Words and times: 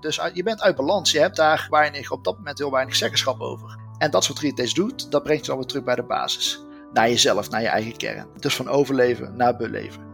Dus 0.00 0.20
je 0.32 0.42
bent 0.42 0.60
uit 0.60 0.76
balans. 0.76 1.10
Je 1.10 1.20
hebt 1.20 1.36
daar 1.36 1.66
weinig, 1.70 2.10
op 2.10 2.24
dat 2.24 2.36
moment 2.36 2.58
heel 2.58 2.70
weinig 2.70 2.96
zeggenschap 2.96 3.40
over. 3.40 3.78
En 3.98 4.10
dat 4.10 4.24
soort 4.24 4.38
retest 4.38 4.74
doet, 4.74 5.10
dat 5.10 5.22
brengt 5.22 5.44
je 5.44 5.50
dan 5.50 5.58
weer 5.58 5.68
terug 5.68 5.84
bij 5.84 5.94
de 5.94 6.02
basis. 6.02 6.64
Naar 6.92 7.08
jezelf, 7.08 7.50
naar 7.50 7.62
je 7.62 7.68
eigen 7.68 7.96
kern. 7.96 8.26
Dus 8.38 8.56
van 8.56 8.68
overleven 8.68 9.36
naar 9.36 9.56
beleven. 9.56 10.08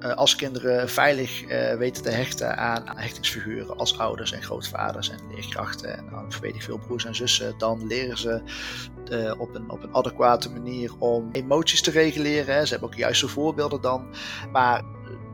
Uh, 0.00 0.14
als 0.14 0.36
kinderen 0.36 0.88
veilig 0.88 1.42
uh, 1.42 1.74
weten 1.74 2.02
te 2.02 2.10
hechten 2.10 2.56
aan 2.56 2.82
hechtingsfiguren 2.98 3.76
als 3.76 3.98
ouders 3.98 4.32
en 4.32 4.42
grootvaders 4.42 5.10
en 5.10 5.18
leerkrachten 5.34 5.98
en 5.98 6.06
dan 6.10 6.32
weet 6.40 6.54
ik 6.54 6.62
veel 6.62 6.78
broers 6.78 7.04
en 7.04 7.14
zussen, 7.14 7.58
dan 7.58 7.86
leren 7.86 8.18
ze 8.18 8.42
uh, 9.12 9.40
op, 9.40 9.54
een, 9.54 9.70
op 9.70 9.82
een 9.82 9.94
adequate 9.94 10.50
manier 10.50 10.92
om 10.98 11.28
emoties 11.32 11.82
te 11.82 11.90
reguleren. 11.90 12.66
Ze 12.66 12.72
hebben 12.72 12.88
ook 12.90 12.96
juiste 12.96 13.28
voorbeelden 13.28 13.80
dan. 13.80 14.14
Maar 14.52 14.82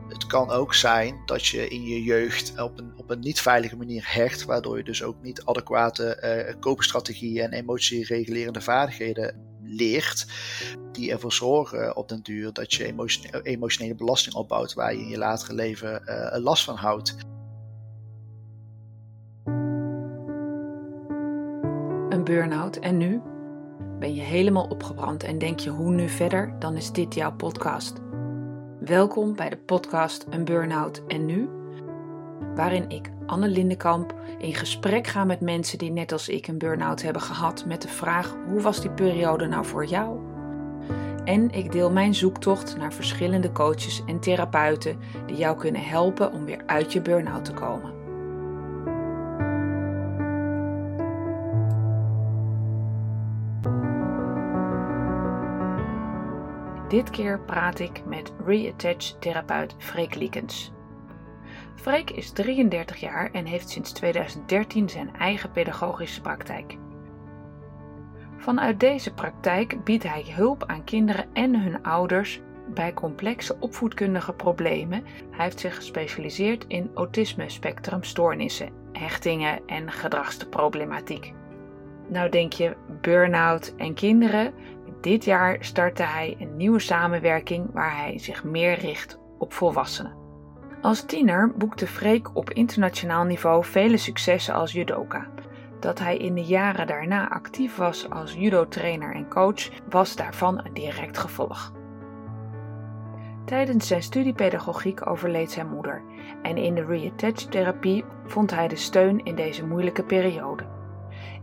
het 0.09 0.27
kan 0.27 0.49
ook 0.49 0.73
zijn 0.73 1.21
dat 1.25 1.45
je 1.45 1.67
in 1.67 1.83
je 1.83 2.03
jeugd 2.03 2.61
op 2.61 2.79
een, 2.79 2.91
op 2.95 3.09
een 3.09 3.19
niet 3.19 3.41
veilige 3.41 3.77
manier 3.77 4.13
hecht, 4.13 4.45
waardoor 4.45 4.77
je 4.77 4.83
dus 4.83 5.03
ook 5.03 5.21
niet 5.21 5.43
adequate 5.45 6.45
uh, 6.47 6.59
koopstrategieën 6.59 7.43
en 7.43 7.53
emotieregulerende 7.53 8.61
vaardigheden 8.61 9.35
leert, 9.63 10.25
die 10.91 11.11
ervoor 11.11 11.33
zorgen 11.33 11.95
op 11.95 12.09
den 12.09 12.21
duur 12.23 12.53
dat 12.53 12.73
je 12.73 12.93
emotionele, 13.43 13.95
belasting 13.95 14.35
opbouwt 14.35 14.73
waar 14.73 14.93
je 14.93 14.99
in 14.99 15.07
je 15.07 15.17
latere 15.17 15.53
leven 15.53 16.01
uh, 16.05 16.43
last 16.43 16.63
van 16.63 16.75
houdt. 16.75 17.15
Een 22.09 22.23
burn-out 22.23 22.75
en 22.75 22.97
nu? 22.97 23.21
Ben 23.99 24.15
je 24.15 24.21
helemaal 24.21 24.67
opgebrand 24.67 25.23
en 25.23 25.37
denk 25.37 25.59
je 25.59 25.69
hoe 25.69 25.91
nu 25.91 26.09
verder? 26.09 26.55
Dan 26.59 26.75
is 26.75 26.91
dit 26.91 27.13
jouw 27.13 27.35
podcast. 27.35 28.06
Welkom 28.87 29.35
bij 29.35 29.49
de 29.49 29.57
podcast 29.57 30.25
Een 30.29 30.45
Burn-out 30.45 31.01
en 31.07 31.25
Nu, 31.25 31.49
waarin 32.55 32.89
ik, 32.89 33.11
Anne 33.25 33.47
Lindenkamp, 33.47 34.15
in 34.39 34.53
gesprek 34.55 35.07
ga 35.07 35.23
met 35.23 35.41
mensen 35.41 35.77
die 35.77 35.91
net 35.91 36.11
als 36.11 36.29
ik 36.29 36.47
een 36.47 36.57
burn-out 36.57 37.01
hebben 37.01 37.21
gehad 37.21 37.65
met 37.65 37.81
de 37.81 37.87
vraag 37.87 38.35
hoe 38.47 38.61
was 38.61 38.81
die 38.81 38.91
periode 38.91 39.47
nou 39.47 39.65
voor 39.65 39.85
jou? 39.85 40.19
En 41.25 41.49
ik 41.49 41.71
deel 41.71 41.91
mijn 41.91 42.15
zoektocht 42.15 42.77
naar 42.77 42.93
verschillende 42.93 43.51
coaches 43.51 44.03
en 44.05 44.19
therapeuten 44.19 44.99
die 45.25 45.37
jou 45.37 45.57
kunnen 45.57 45.83
helpen 45.83 46.33
om 46.33 46.45
weer 46.45 46.63
uit 46.65 46.93
je 46.93 47.01
burn-out 47.01 47.45
te 47.45 47.53
komen. 47.53 47.96
Dit 56.87 57.09
keer 57.09 57.39
praat 57.39 57.79
ik 57.79 58.05
met 58.05 58.33
Reattach-therapeut 58.45 59.75
Freek 59.77 60.15
Liekens. 60.15 60.71
Freek 61.75 62.09
is 62.09 62.31
33 62.31 62.97
jaar 62.97 63.31
en 63.31 63.45
heeft 63.45 63.69
sinds 63.69 63.91
2013 63.91 64.89
zijn 64.89 65.15
eigen 65.15 65.51
pedagogische 65.51 66.21
praktijk. 66.21 66.77
Vanuit 68.37 68.79
deze 68.79 69.13
praktijk 69.13 69.83
biedt 69.83 70.03
hij 70.03 70.25
hulp 70.27 70.63
aan 70.65 70.83
kinderen 70.83 71.25
en 71.33 71.61
hun 71.61 71.83
ouders 71.83 72.41
bij 72.73 72.93
complexe 72.93 73.55
opvoedkundige 73.59 74.33
problemen. 74.33 75.03
Hij 75.31 75.43
heeft 75.43 75.59
zich 75.59 75.75
gespecialiseerd 75.75 76.65
in 76.67 76.91
autisme-spectrumstoornissen, 76.93 78.69
hechtingen 78.91 79.59
en 79.65 79.91
gedragsproblematiek. 79.91 81.33
Nou 82.09 82.29
denk 82.29 82.53
je 82.53 82.75
burn-out 83.01 83.73
en 83.77 83.93
kinderen, 83.93 84.53
dit 85.01 85.25
jaar 85.25 85.57
startte 85.59 86.03
hij 86.03 86.35
een 86.39 86.57
nieuwe 86.57 86.79
samenwerking 86.79 87.69
waar 87.73 87.97
hij 87.97 88.19
zich 88.19 88.43
meer 88.43 88.79
richt 88.79 89.19
op 89.37 89.53
volwassenen. 89.53 90.15
Als 90.81 91.05
tiener 91.05 91.51
boekte 91.57 91.87
Freek 91.87 92.35
op 92.35 92.49
internationaal 92.49 93.23
niveau 93.23 93.65
vele 93.65 93.97
successen 93.97 94.53
als 94.53 94.71
judoka. 94.71 95.27
Dat 95.79 95.99
hij 95.99 96.17
in 96.17 96.35
de 96.35 96.43
jaren 96.43 96.87
daarna 96.87 97.29
actief 97.29 97.75
was 97.75 98.09
als 98.09 98.33
judo-trainer 98.33 99.15
en 99.15 99.29
coach 99.29 99.69
was 99.89 100.15
daarvan 100.15 100.65
een 100.65 100.73
direct 100.73 101.17
gevolg. 101.17 101.73
Tijdens 103.45 103.87
zijn 103.87 104.03
studiepedagogiek 104.03 105.07
overleed 105.07 105.51
zijn 105.51 105.69
moeder 105.69 106.01
en 106.41 106.57
in 106.57 106.75
de 106.75 106.85
reattach-therapie 106.85 108.05
vond 108.25 108.51
hij 108.51 108.67
de 108.67 108.75
steun 108.75 109.23
in 109.23 109.35
deze 109.35 109.65
moeilijke 109.65 110.03
periode. 110.03 110.76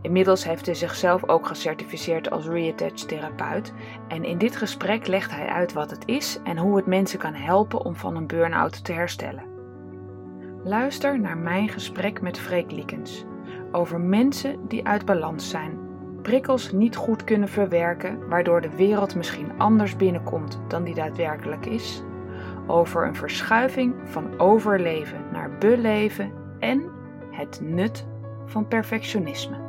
Inmiddels 0.05 0.43
heeft 0.43 0.65
hij 0.65 0.75
zichzelf 0.75 1.29
ook 1.29 1.47
gecertificeerd 1.47 2.29
als 2.29 2.47
Reattach 2.47 2.91
therapeut 2.91 3.73
en 4.07 4.23
in 4.23 4.37
dit 4.37 4.55
gesprek 4.55 5.07
legt 5.07 5.31
hij 5.31 5.47
uit 5.47 5.73
wat 5.73 5.89
het 5.89 6.03
is 6.05 6.39
en 6.43 6.57
hoe 6.57 6.75
het 6.75 6.85
mensen 6.85 7.19
kan 7.19 7.33
helpen 7.33 7.85
om 7.85 7.95
van 7.95 8.15
een 8.15 8.27
burn-out 8.27 8.83
te 8.83 8.91
herstellen. 8.91 9.43
Luister 10.63 11.19
naar 11.19 11.37
mijn 11.37 11.69
gesprek 11.69 12.21
met 12.21 12.39
Freek 12.39 12.71
Liekens 12.71 13.25
over 13.71 13.99
mensen 13.99 14.67
die 14.67 14.87
uit 14.87 15.05
balans 15.05 15.49
zijn, 15.49 15.79
prikkels 16.21 16.71
niet 16.71 16.95
goed 16.95 17.23
kunnen 17.23 17.49
verwerken, 17.49 18.27
waardoor 18.27 18.61
de 18.61 18.75
wereld 18.75 19.15
misschien 19.15 19.51
anders 19.57 19.95
binnenkomt 19.95 20.59
dan 20.67 20.83
die 20.83 20.95
daadwerkelijk 20.95 21.65
is, 21.65 22.03
over 22.67 23.07
een 23.07 23.15
verschuiving 23.15 23.95
van 24.03 24.39
overleven 24.39 25.25
naar 25.31 25.57
beleven 25.57 26.31
en 26.59 26.83
het 27.31 27.59
nut 27.63 28.05
van 28.45 28.67
perfectionisme. 28.67 29.64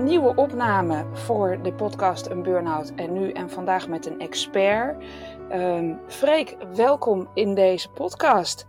Een 0.00 0.06
nieuwe 0.06 0.34
opname 0.34 1.06
voor 1.12 1.62
de 1.62 1.72
podcast 1.72 2.26
Een 2.26 2.42
Burnout 2.42 2.92
en 2.96 3.12
nu 3.12 3.32
en 3.32 3.50
vandaag 3.50 3.88
met 3.88 4.06
een 4.06 4.20
expert. 4.20 5.04
Um, 5.52 6.00
Freek, 6.08 6.56
welkom 6.74 7.30
in 7.34 7.54
deze 7.54 7.88
podcast. 7.88 8.66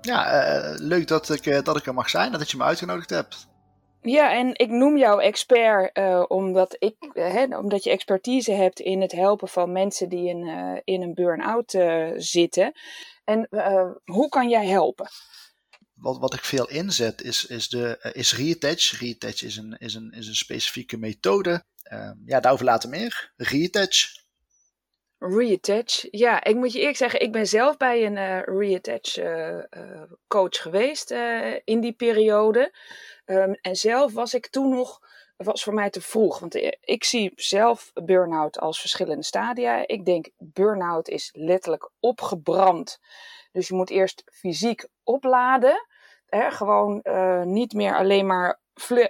Ja, 0.00 0.46
uh, 0.46 0.78
leuk 0.78 1.08
dat 1.08 1.30
ik, 1.30 1.46
uh, 1.46 1.62
dat 1.62 1.76
ik 1.76 1.86
er 1.86 1.94
mag 1.94 2.08
zijn 2.10 2.32
en 2.32 2.38
dat 2.38 2.50
je 2.50 2.56
me 2.56 2.62
uitgenodigd 2.62 3.10
hebt. 3.10 3.48
Ja, 4.00 4.32
en 4.32 4.50
ik 4.52 4.70
noem 4.70 4.96
jou 4.96 5.22
expert 5.22 5.98
uh, 5.98 6.24
omdat, 6.28 6.76
ik, 6.78 6.96
hè, 7.12 7.58
omdat 7.58 7.84
je 7.84 7.90
expertise 7.90 8.52
hebt 8.52 8.80
in 8.80 9.00
het 9.00 9.12
helpen 9.12 9.48
van 9.48 9.72
mensen 9.72 10.08
die 10.08 10.28
in, 10.28 10.46
in 10.84 11.02
een 11.02 11.14
burn-out 11.14 11.78
zitten. 12.16 12.72
En 13.24 13.48
hoe 14.04 14.28
kan 14.28 14.48
jij 14.48 14.66
helpen? 14.66 15.06
Wat, 15.96 16.18
wat 16.18 16.34
ik 16.34 16.44
veel 16.44 16.68
inzet 16.68 17.22
is, 17.22 17.46
is, 17.46 17.68
de, 17.68 17.98
uh, 18.02 18.14
is 18.14 18.36
reattach. 18.36 18.98
Reattach 19.00 19.42
is 19.42 19.56
een, 19.56 19.76
is 19.78 19.94
een, 19.94 20.10
is 20.10 20.28
een 20.28 20.34
specifieke 20.34 20.96
methode. 20.96 21.64
Uh, 21.92 22.10
ja, 22.24 22.40
daarover 22.40 22.64
later 22.64 22.88
meer. 22.88 23.32
Reattach. 23.36 24.24
Reattach. 25.18 26.04
Ja, 26.10 26.44
ik 26.44 26.56
moet 26.56 26.72
je 26.72 26.78
eerlijk 26.78 26.96
zeggen, 26.96 27.20
ik 27.20 27.32
ben 27.32 27.46
zelf 27.46 27.76
bij 27.76 28.06
een 28.06 28.16
uh, 28.16 28.42
reattach 28.42 29.16
uh, 29.16 30.02
coach 30.26 30.62
geweest 30.62 31.10
in 31.64 31.80
die 31.80 31.92
periode. 31.92 32.74
Um, 33.24 33.54
en 33.60 33.76
zelf 33.76 34.12
was 34.12 34.34
ik 34.34 34.48
toen 34.48 34.68
nog, 34.68 35.00
was 35.36 35.62
voor 35.62 35.74
mij 35.74 35.90
te 35.90 36.00
vroeg. 36.00 36.38
Want 36.38 36.54
ik 36.80 37.04
zie 37.04 37.32
zelf 37.34 37.90
burn-out 37.94 38.58
als 38.60 38.80
verschillende 38.80 39.24
stadia. 39.24 39.86
Ik 39.86 40.04
denk 40.04 40.28
burn-out 40.38 41.08
is 41.08 41.30
letterlijk 41.32 41.90
opgebrand. 42.00 42.98
Dus 43.52 43.68
je 43.68 43.74
moet 43.74 43.90
eerst 43.90 44.22
fysiek 44.26 44.88
opladen. 45.04 45.86
Hè, 46.26 46.50
gewoon 46.50 47.00
uh, 47.02 47.42
niet 47.42 47.72
meer 47.72 47.96
alleen 47.96 48.26
maar 48.26 48.60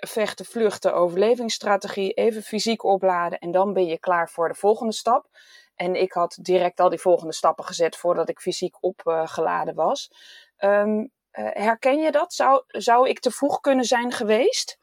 vechten, 0.01 0.45
vluchten, 0.45 0.95
overlevingsstrategie. 0.95 2.13
Even 2.13 2.43
fysiek 2.43 2.85
opladen 2.85 3.39
en 3.39 3.51
dan 3.51 3.73
ben 3.73 3.87
je 3.87 3.99
klaar 3.99 4.31
voor 4.31 4.49
de 4.49 4.55
volgende 4.55 4.93
stap. 4.93 5.29
En 5.75 5.95
ik 5.95 6.13
had 6.13 6.39
direct 6.41 6.81
al 6.81 6.89
die 6.89 6.99
volgende 6.99 7.33
stappen 7.33 7.65
gezet 7.65 7.97
voordat 7.97 8.29
ik 8.29 8.41
fysiek 8.41 8.77
opgeladen 8.81 9.75
was. 9.75 10.11
Um, 10.59 10.99
uh, 11.33 11.49
herken 11.53 11.99
je 11.99 12.11
dat? 12.11 12.33
Zou, 12.33 12.63
zou 12.67 13.09
ik 13.09 13.21
te 13.21 13.31
vroeg 13.31 13.61
kunnen 13.61 13.85
zijn 13.85 14.13
geweest? 14.13 14.79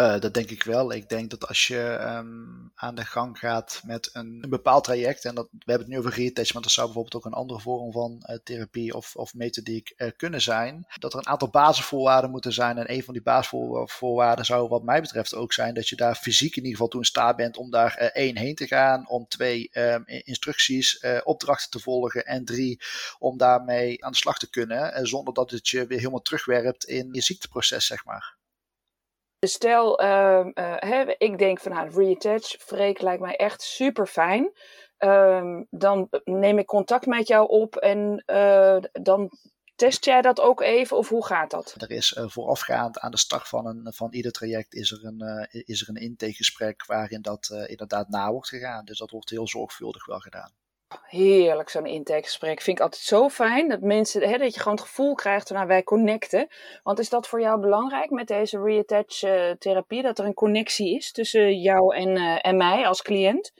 Uh, 0.00 0.18
dat 0.18 0.34
denk 0.34 0.50
ik 0.50 0.62
wel. 0.62 0.92
Ik 0.92 1.08
denk 1.08 1.30
dat 1.30 1.48
als 1.48 1.66
je 1.66 1.98
um, 2.00 2.72
aan 2.74 2.94
de 2.94 3.04
gang 3.04 3.38
gaat 3.38 3.80
met 3.84 4.10
een, 4.12 4.44
bepaald 4.48 4.84
traject, 4.84 5.24
en 5.24 5.34
dat, 5.34 5.48
we 5.50 5.58
hebben 5.58 5.86
het 5.86 5.88
nu 5.88 5.98
over 5.98 6.32
maar 6.52 6.62
dat 6.62 6.70
zou 6.70 6.86
bijvoorbeeld 6.86 7.14
ook 7.14 7.24
een 7.24 7.38
andere 7.38 7.60
vorm 7.60 7.92
van 7.92 8.26
uh, 8.26 8.36
therapie 8.44 8.94
of, 8.94 9.16
of 9.16 9.34
methodiek 9.34 9.92
uh, 9.96 10.10
kunnen 10.16 10.42
zijn, 10.42 10.86
dat 10.98 11.12
er 11.12 11.18
een 11.18 11.26
aantal 11.26 11.48
basisvoorwaarden 11.48 12.30
moeten 12.30 12.52
zijn. 12.52 12.78
En 12.78 12.92
een 12.92 13.02
van 13.02 13.14
die 13.14 13.22
basisvoorwaarden 13.22 14.44
zou 14.44 14.68
wat 14.68 14.82
mij 14.82 15.00
betreft 15.00 15.34
ook 15.34 15.52
zijn 15.52 15.74
dat 15.74 15.88
je 15.88 15.96
daar 15.96 16.14
fysiek 16.14 16.56
in 16.56 16.62
ieder 16.62 16.72
geval 16.72 16.88
toe 16.88 17.00
in 17.00 17.06
staat 17.06 17.36
bent 17.36 17.56
om 17.56 17.70
daar 17.70 17.94
één 17.94 18.36
heen 18.36 18.54
te 18.54 18.66
gaan, 18.66 19.08
om 19.08 19.28
twee 19.28 19.70
um, 19.72 20.02
instructies, 20.06 21.04
opdrachten 21.24 21.70
te 21.70 21.78
volgen 21.78 22.24
en 22.24 22.44
drie, 22.44 22.80
om 23.18 23.38
daarmee 23.38 24.04
aan 24.04 24.12
de 24.12 24.18
slag 24.18 24.38
te 24.38 24.50
kunnen, 24.50 25.06
zonder 25.06 25.34
dat 25.34 25.50
het 25.50 25.68
je 25.68 25.86
weer 25.86 25.98
helemaal 25.98 26.22
terugwerpt 26.22 26.84
in 26.84 27.08
je 27.12 27.20
ziekteproces, 27.20 27.86
zeg 27.86 28.04
maar. 28.04 28.35
Stel, 29.40 30.02
uh, 30.02 30.46
uh, 30.54 31.08
ik 31.18 31.38
denk 31.38 31.60
van 31.60 31.72
nou, 31.72 31.90
reattach, 31.90 32.42
Freek 32.42 33.00
lijkt 33.00 33.22
mij 33.22 33.36
echt 33.36 33.62
super 33.62 34.06
fijn. 34.06 34.52
Uh, 34.98 35.60
dan 35.70 36.08
neem 36.24 36.58
ik 36.58 36.66
contact 36.66 37.06
met 37.06 37.28
jou 37.28 37.48
op 37.48 37.76
en 37.76 38.22
uh, 38.26 38.76
dan 38.92 39.30
Test 39.74 40.04
jij 40.04 40.22
dat 40.22 40.40
ook 40.40 40.60
even 40.60 40.96
of 40.96 41.08
hoe 41.08 41.26
gaat 41.26 41.50
dat? 41.50 41.74
Er 41.78 41.90
is 41.90 42.18
voorafgaand 42.26 42.98
aan 42.98 43.10
de 43.10 43.18
start 43.18 43.48
van, 43.48 43.66
een, 43.66 43.92
van 43.92 44.12
ieder 44.12 44.32
traject 44.32 44.74
is 44.74 44.90
er 44.90 45.04
een, 45.04 45.48
is 45.50 45.82
er 45.82 45.88
een 45.88 46.02
intakegesprek 46.02 46.86
waarin 46.86 47.22
dat 47.22 47.64
inderdaad 47.66 48.08
na 48.08 48.30
wordt 48.30 48.48
gegaan. 48.48 48.84
Dus 48.84 48.98
dat 48.98 49.10
wordt 49.10 49.30
heel 49.30 49.48
zorgvuldig 49.48 50.06
wel 50.06 50.18
gedaan. 50.18 50.52
Heerlijk, 50.88 51.68
zo'n 51.68 51.86
intakegesprek. 51.86 52.60
Vind 52.60 52.78
ik 52.78 52.84
altijd 52.84 53.02
zo 53.02 53.28
fijn 53.28 53.68
dat 53.68 53.80
mensen, 53.80 54.28
hè, 54.28 54.38
dat 54.38 54.54
je 54.54 54.60
gewoon 54.60 54.76
het 54.76 54.86
gevoel 54.86 55.14
krijgt 55.14 55.50
nou, 55.50 55.66
wij 55.66 55.82
connecten. 55.82 56.48
Want 56.82 56.98
is 56.98 57.08
dat 57.08 57.28
voor 57.28 57.40
jou 57.40 57.60
belangrijk 57.60 58.10
met 58.10 58.28
deze 58.28 58.62
reattach 58.62 59.22
uh, 59.22 59.50
therapie? 59.50 60.02
Dat 60.02 60.18
er 60.18 60.24
een 60.24 60.34
connectie 60.34 60.96
is 60.96 61.12
tussen 61.12 61.60
jou 61.60 61.96
en, 61.96 62.08
uh, 62.08 62.38
en 62.46 62.56
mij 62.56 62.86
als 62.86 63.02
cliënt? 63.02 63.52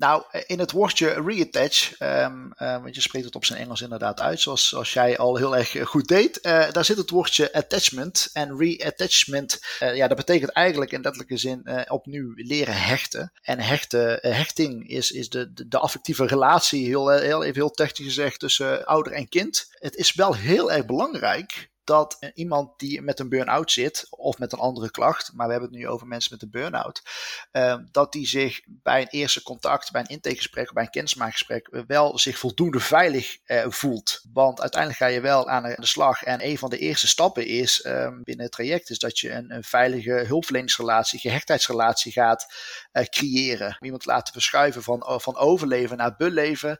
Nou, 0.00 0.22
in 0.46 0.58
het 0.58 0.70
woordje 0.70 1.22
reattach, 1.26 2.00
um, 2.00 2.52
want 2.58 2.94
je 2.94 3.00
spreekt 3.00 3.24
het 3.24 3.34
op 3.34 3.44
zijn 3.44 3.58
Engels 3.58 3.80
inderdaad 3.80 4.20
uit, 4.20 4.40
zoals, 4.40 4.68
zoals 4.68 4.92
jij 4.92 5.18
al 5.18 5.36
heel 5.36 5.56
erg 5.56 5.88
goed 5.88 6.08
deed. 6.08 6.42
Daar 6.42 6.84
zit 6.84 6.96
het 6.96 7.10
woordje 7.10 7.52
attachment. 7.52 8.30
En 8.32 8.58
reattachment, 8.58 9.60
ja, 9.78 10.08
dat 10.08 10.16
betekent 10.16 10.50
eigenlijk 10.50 10.92
in 10.92 11.00
letterlijke 11.00 11.36
zin 11.36 11.90
opnieuw 11.90 12.32
leren 12.34 12.82
hechten. 12.82 13.32
En 13.42 13.58
hechten, 13.60 14.18
hechting 14.20 14.88
is, 14.88 15.10
is 15.10 15.28
de, 15.28 15.52
de, 15.52 15.68
de, 15.68 15.78
affectieve 15.78 16.26
relatie, 16.26 16.86
heel, 16.86 17.08
heel 17.08 17.42
even 17.42 17.60
heel 17.60 17.70
technisch 17.70 18.06
gezegd, 18.06 18.40
tussen 18.40 18.84
ouder 18.84 19.12
en 19.12 19.28
kind. 19.28 19.66
Het 19.70 19.94
is 19.94 20.14
wel 20.14 20.34
heel 20.34 20.72
erg 20.72 20.86
belangrijk 20.86 21.69
dat 21.84 22.18
iemand 22.34 22.78
die 22.78 23.02
met 23.02 23.18
een 23.18 23.28
burn-out 23.28 23.70
zit, 23.70 24.06
of 24.10 24.38
met 24.38 24.52
een 24.52 24.58
andere 24.58 24.90
klacht, 24.90 25.32
maar 25.34 25.46
we 25.46 25.52
hebben 25.52 25.70
het 25.70 25.78
nu 25.78 25.88
over 25.88 26.06
mensen 26.06 26.32
met 26.32 26.42
een 26.42 26.50
burn-out, 26.50 27.02
uh, 27.52 27.76
dat 27.90 28.12
die 28.12 28.26
zich 28.26 28.60
bij 28.66 29.00
een 29.00 29.08
eerste 29.08 29.42
contact, 29.42 29.90
bij 29.90 30.00
een 30.00 30.06
intakegesprek, 30.06 30.72
bij 30.72 30.82
een 30.82 30.90
kennismaakgesprek, 30.90 31.84
wel 31.86 32.18
zich 32.18 32.38
voldoende 32.38 32.80
veilig 32.80 33.38
uh, 33.46 33.64
voelt. 33.68 34.20
Want 34.32 34.60
uiteindelijk 34.60 35.02
ga 35.02 35.06
je 35.08 35.20
wel 35.20 35.48
aan 35.48 35.62
de 35.62 35.86
slag. 35.86 36.22
En 36.22 36.44
een 36.46 36.58
van 36.58 36.70
de 36.70 36.78
eerste 36.78 37.08
stappen 37.08 37.46
is 37.46 37.84
um, 37.84 38.22
binnen 38.22 38.44
het 38.44 38.54
traject, 38.54 38.90
is 38.90 38.98
dat 38.98 39.18
je 39.18 39.30
een, 39.30 39.54
een 39.54 39.64
veilige 39.64 40.12
hulpverleningsrelatie, 40.12 41.20
gehechtheidsrelatie 41.20 42.12
gaat 42.12 42.54
uh, 42.92 43.04
creëren. 43.04 43.76
Iemand 43.80 44.04
laten 44.04 44.32
verschuiven 44.32 44.82
van, 44.82 45.20
van 45.20 45.36
overleven 45.36 45.96
naar 45.96 46.16
beleven 46.16 46.78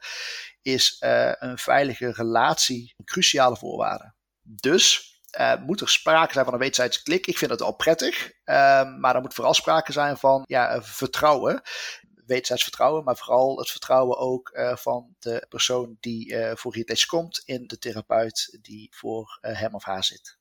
is 0.61 0.95
een 1.39 1.57
veilige 1.57 2.11
relatie 2.11 2.93
een 2.97 3.05
cruciale 3.05 3.57
voorwaarde. 3.57 4.13
Dus 4.53 5.11
uh, 5.39 5.55
moet 5.55 5.81
er 5.81 5.89
sprake 5.89 6.33
zijn 6.33 6.45
van 6.45 6.53
een 6.53 6.59
wederzijds 6.59 7.03
klik. 7.03 7.27
Ik 7.27 7.37
vind 7.37 7.51
het 7.51 7.61
al 7.61 7.75
prettig, 7.75 8.31
uh, 8.45 8.97
maar 8.97 9.15
er 9.15 9.21
moet 9.21 9.33
vooral 9.33 9.53
sprake 9.53 9.91
zijn 9.91 10.17
van 10.17 10.43
ja, 10.45 10.81
vertrouwen. 10.81 11.61
Wederzijds 12.25 12.63
vertrouwen, 12.63 13.03
maar 13.03 13.17
vooral 13.17 13.57
het 13.57 13.69
vertrouwen 13.69 14.17
ook 14.17 14.51
uh, 14.53 14.75
van 14.75 15.15
de 15.19 15.45
persoon 15.49 15.97
die 15.99 16.35
voor 16.55 16.73
Retouch 16.73 17.05
komt 17.05 17.41
in 17.45 17.67
de 17.67 17.77
therapeut 17.77 18.57
die 18.61 18.95
voor 18.95 19.37
hem 19.41 19.75
of 19.75 19.83
haar 19.83 20.03
zit. 20.03 20.37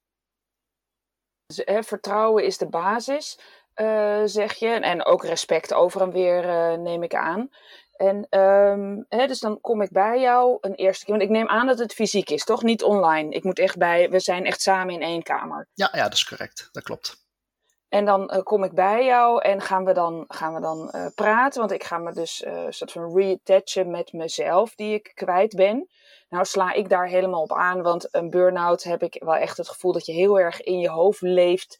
Dus, 1.46 1.86
vertrouwen 1.86 2.44
is 2.44 2.58
de 2.58 2.68
basis, 2.68 3.38
zeg 4.24 4.54
je. 4.54 4.68
En 4.68 5.04
ook 5.04 5.24
respect 5.24 5.74
over 5.74 6.00
en 6.00 6.10
weer 6.10 6.78
neem 6.78 7.02
ik 7.02 7.14
aan. 7.14 7.50
En 8.00 8.40
um, 8.40 9.06
hè, 9.08 9.26
dus 9.26 9.40
dan 9.40 9.60
kom 9.60 9.82
ik 9.82 9.90
bij 9.90 10.20
jou 10.20 10.58
een 10.60 10.74
eerste 10.74 11.04
keer. 11.04 11.14
Want 11.16 11.28
ik 11.28 11.36
neem 11.36 11.48
aan 11.48 11.66
dat 11.66 11.78
het 11.78 11.92
fysiek 11.92 12.30
is, 12.30 12.44
toch? 12.44 12.62
Niet 12.62 12.82
online. 12.82 13.30
Ik 13.30 13.44
moet 13.44 13.58
echt 13.58 13.76
bij, 13.76 14.10
we 14.10 14.20
zijn 14.20 14.44
echt 14.44 14.60
samen 14.60 14.94
in 14.94 15.02
één 15.02 15.22
kamer. 15.22 15.68
Ja, 15.74 15.88
ja 15.92 16.02
dat 16.02 16.12
is 16.12 16.24
correct. 16.24 16.68
Dat 16.72 16.82
klopt. 16.82 17.16
En 17.88 18.04
dan 18.04 18.32
uh, 18.34 18.42
kom 18.42 18.64
ik 18.64 18.72
bij 18.72 19.04
jou 19.04 19.42
en 19.42 19.60
gaan 19.60 19.84
we 19.84 19.92
dan, 19.92 20.24
gaan 20.28 20.54
we 20.54 20.60
dan 20.60 20.92
uh, 20.94 21.06
praten. 21.14 21.60
Want 21.60 21.72
ik 21.72 21.84
ga 21.84 21.98
me 21.98 22.12
dus 22.12 22.42
uh, 22.42 22.66
soort 22.68 22.92
van 22.92 23.16
reattachen 23.16 23.90
met 23.90 24.12
mezelf 24.12 24.74
die 24.74 24.94
ik 24.94 25.12
kwijt 25.14 25.56
ben. 25.56 25.88
Nou 26.28 26.44
sla 26.44 26.72
ik 26.72 26.88
daar 26.88 27.06
helemaal 27.06 27.42
op 27.42 27.52
aan, 27.52 27.82
want 27.82 28.14
een 28.14 28.30
burn-out 28.30 28.82
heb 28.82 29.02
ik 29.02 29.22
wel 29.24 29.36
echt 29.36 29.56
het 29.56 29.68
gevoel 29.68 29.92
dat 29.92 30.06
je 30.06 30.12
heel 30.12 30.40
erg 30.40 30.60
in 30.60 30.78
je 30.78 30.88
hoofd 30.88 31.20
leeft 31.20 31.78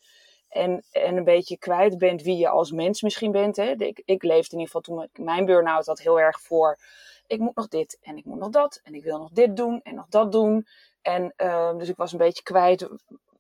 en, 0.51 0.85
en 0.91 1.17
een 1.17 1.25
beetje 1.25 1.59
kwijt 1.59 1.99
bent 1.99 2.23
wie 2.23 2.37
je 2.37 2.49
als 2.49 2.71
mens 2.71 3.03
misschien 3.03 3.33
bent. 3.33 3.57
Hè. 3.57 3.71
Ik, 3.71 4.03
ik 4.05 4.23
leefde 4.23 4.57
in 4.57 4.59
ieder 4.61 4.67
geval 4.67 4.81
toen 4.81 5.25
mijn 5.25 5.45
burn-out 5.45 5.87
had 5.87 6.01
heel 6.01 6.21
erg 6.21 6.41
voor. 6.41 6.79
Ik 7.27 7.39
moet 7.39 7.57
nog 7.57 7.69
dit 7.69 7.99
en 8.03 8.17
ik 8.17 8.25
moet 8.25 8.39
nog 8.39 8.51
dat. 8.51 8.81
En 8.85 8.95
ik 8.95 9.05
wil 9.05 9.19
nog 9.19 9.31
dit 9.31 9.57
doen 9.57 9.81
en 9.83 9.95
nog 9.95 10.07
dat 10.09 10.33
doen. 10.33 10.67
En 11.03 11.35
uh, 11.37 11.77
dus 11.77 11.89
ik 11.89 11.97
was 11.97 12.13
een 12.13 12.19
beetje 12.19 12.43
kwijt 12.43 12.89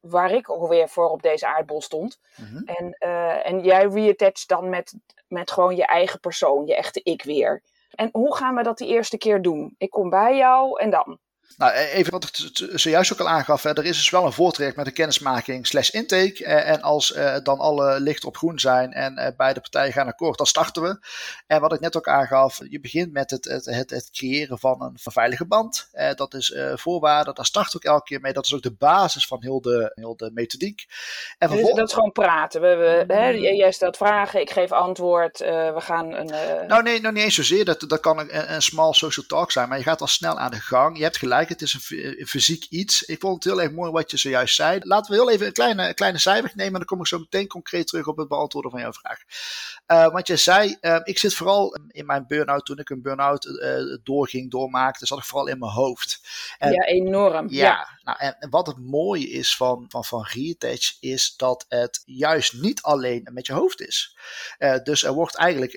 waar 0.00 0.30
ik 0.30 0.48
alweer 0.48 0.88
voor 0.88 1.08
op 1.08 1.22
deze 1.22 1.46
aardbol 1.46 1.80
stond. 1.80 2.20
Mm-hmm. 2.36 2.64
En, 2.64 2.96
uh, 2.98 3.46
en 3.46 3.60
jij 3.60 3.86
reattach 3.86 4.46
dan 4.46 4.68
met, 4.68 4.94
met 5.28 5.50
gewoon 5.50 5.76
je 5.76 5.86
eigen 5.86 6.20
persoon, 6.20 6.66
je 6.66 6.76
echte 6.76 7.00
ik 7.02 7.22
weer. 7.22 7.62
En 7.90 8.08
hoe 8.12 8.36
gaan 8.36 8.54
we 8.54 8.62
dat 8.62 8.78
die 8.78 8.88
eerste 8.88 9.18
keer 9.18 9.42
doen? 9.42 9.74
Ik 9.78 9.90
kom 9.90 10.10
bij 10.10 10.36
jou 10.36 10.80
en 10.80 10.90
dan? 10.90 11.18
Nou, 11.56 11.72
e-, 11.72 11.90
even 11.90 12.12
wat 12.12 12.24
ik 12.24 12.50
zojuist 12.78 13.12
ook 13.12 13.20
al 13.20 13.28
aangaf. 13.28 13.64
er 13.64 13.84
is 13.84 13.96
dus 13.96 14.10
wel 14.10 14.26
een 14.26 14.32
voortraject 14.32 14.76
met 14.76 14.86
een 14.86 14.92
kennismaking 14.92 15.66
slash 15.66 15.90
intake. 15.90 16.44
en 16.44 16.82
als 16.82 17.16
uh, 17.16 17.36
dan 17.42 17.58
alle 17.58 18.00
lichten 18.00 18.28
op 18.28 18.36
groen 18.36 18.58
zijn 18.58 18.92
en 18.92 19.18
uh, 19.18 19.26
beide 19.36 19.60
partijen 19.60 19.92
gaan 19.92 20.06
akkoord, 20.06 20.38
dan 20.38 20.46
starten 20.46 20.82
we. 20.82 20.98
En 21.46 21.60
wat 21.60 21.72
ik 21.72 21.80
net 21.80 21.96
ook 21.96 22.08
aangaf, 22.08 22.60
je 22.68 22.80
begint 22.80 23.12
met 23.12 23.30
het, 23.30 23.44
het, 23.44 23.64
het, 23.64 23.90
het 23.90 24.10
creëren 24.12 24.58
van 24.58 24.82
een 24.82 25.12
veilige 25.12 25.46
band. 25.46 25.88
Uh, 25.92 26.10
dat 26.14 26.34
is 26.34 26.54
voorwaarde, 26.74 27.32
daar 27.32 27.46
start 27.46 27.76
ook 27.76 27.84
elke 27.84 28.04
keer 28.04 28.20
mee. 28.20 28.32
Dat 28.32 28.44
is 28.44 28.54
ook 28.54 28.62
de 28.62 28.74
basis 28.74 29.26
van 29.26 29.38
heel 29.40 29.60
de, 29.60 29.92
heel 29.94 30.16
de 30.16 30.30
methodiek. 30.34 30.86
En 31.38 31.50
dus 31.50 31.74
dat 31.74 31.88
is 31.88 31.94
gewoon 31.94 32.12
praten. 32.12 32.60
We, 32.60 33.04
we, 33.06 33.14
hè, 33.14 33.28
jij 33.28 33.72
stelt 33.72 33.96
vragen, 33.96 34.40
ik 34.40 34.50
geef 34.50 34.72
antwoord. 34.72 35.38
we 35.38 35.74
gaan 35.76 36.12
een... 36.12 36.30
Nou 36.66 36.82
nee, 36.82 37.00
nou 37.00 37.14
niet 37.14 37.24
eens 37.24 37.34
zozeer. 37.34 37.64
Dat, 37.64 37.84
dat 37.88 38.00
kan 38.00 38.18
een, 38.18 38.54
een 38.54 38.62
small 38.62 38.92
social 38.92 39.26
talk 39.26 39.52
zijn. 39.52 39.68
Maar 39.68 39.78
je 39.78 39.84
gaat 39.84 40.00
al 40.00 40.06
snel 40.06 40.38
aan 40.38 40.50
de 40.50 40.60
gang. 40.60 40.96
Je 40.96 41.02
hebt 41.02 41.16
gelijk 41.16 41.39
het 41.48 41.62
is 41.62 41.74
een, 41.74 42.26
fysiek 42.26 42.66
iets. 42.68 43.02
Ik 43.02 43.20
vond 43.20 43.34
het 43.34 43.52
heel 43.52 43.62
erg 43.62 43.72
mooi 43.72 43.90
wat 43.90 44.10
je 44.10 44.16
zojuist 44.16 44.54
zei. 44.54 44.80
Laten 44.82 45.12
we 45.12 45.20
heel 45.20 45.30
even 45.30 45.46
een 45.46 45.52
kleine, 45.52 45.94
kleine 45.94 46.18
cijfer 46.18 46.50
nemen. 46.54 46.72
En 46.72 46.78
dan 46.78 46.84
kom 46.84 47.00
ik 47.00 47.06
zo 47.06 47.18
meteen 47.18 47.46
concreet 47.46 47.86
terug 47.86 48.06
op 48.06 48.16
het 48.16 48.28
beantwoorden 48.28 48.70
van 48.70 48.80
jouw 48.80 48.92
vraag. 48.92 49.18
Uh, 49.86 50.12
want 50.12 50.26
je 50.26 50.36
zei, 50.36 50.76
uh, 50.80 51.00
ik 51.02 51.18
zit 51.18 51.34
vooral 51.34 51.78
in 51.88 52.06
mijn 52.06 52.26
burn-out. 52.26 52.64
Toen 52.64 52.78
ik 52.78 52.90
een 52.90 53.02
burn-out 53.02 53.44
uh, 53.44 53.96
doorging, 54.02 54.50
doormaakte, 54.50 55.06
zat 55.06 55.18
ik 55.18 55.24
vooral 55.24 55.48
in 55.48 55.58
mijn 55.58 55.72
hoofd. 55.72 56.20
En, 56.58 56.72
ja, 56.72 56.84
enorm. 56.84 57.48
Ja, 57.48 57.64
ja. 57.64 57.88
Nou, 58.02 58.18
en, 58.18 58.36
en, 58.38 58.50
wat 58.50 58.66
het 58.66 58.78
mooie 58.78 59.28
is 59.28 59.56
van, 59.56 59.84
van, 59.88 60.04
van 60.04 60.26
is 61.00 61.34
dat 61.36 61.64
het 61.68 62.02
juist 62.04 62.52
niet 62.52 62.82
alleen 62.82 63.28
met 63.32 63.46
je 63.46 63.52
hoofd 63.52 63.80
is. 63.80 64.16
dus 64.82 65.02
er 65.02 65.12
wordt 65.12 65.36
eigenlijk 65.36 65.72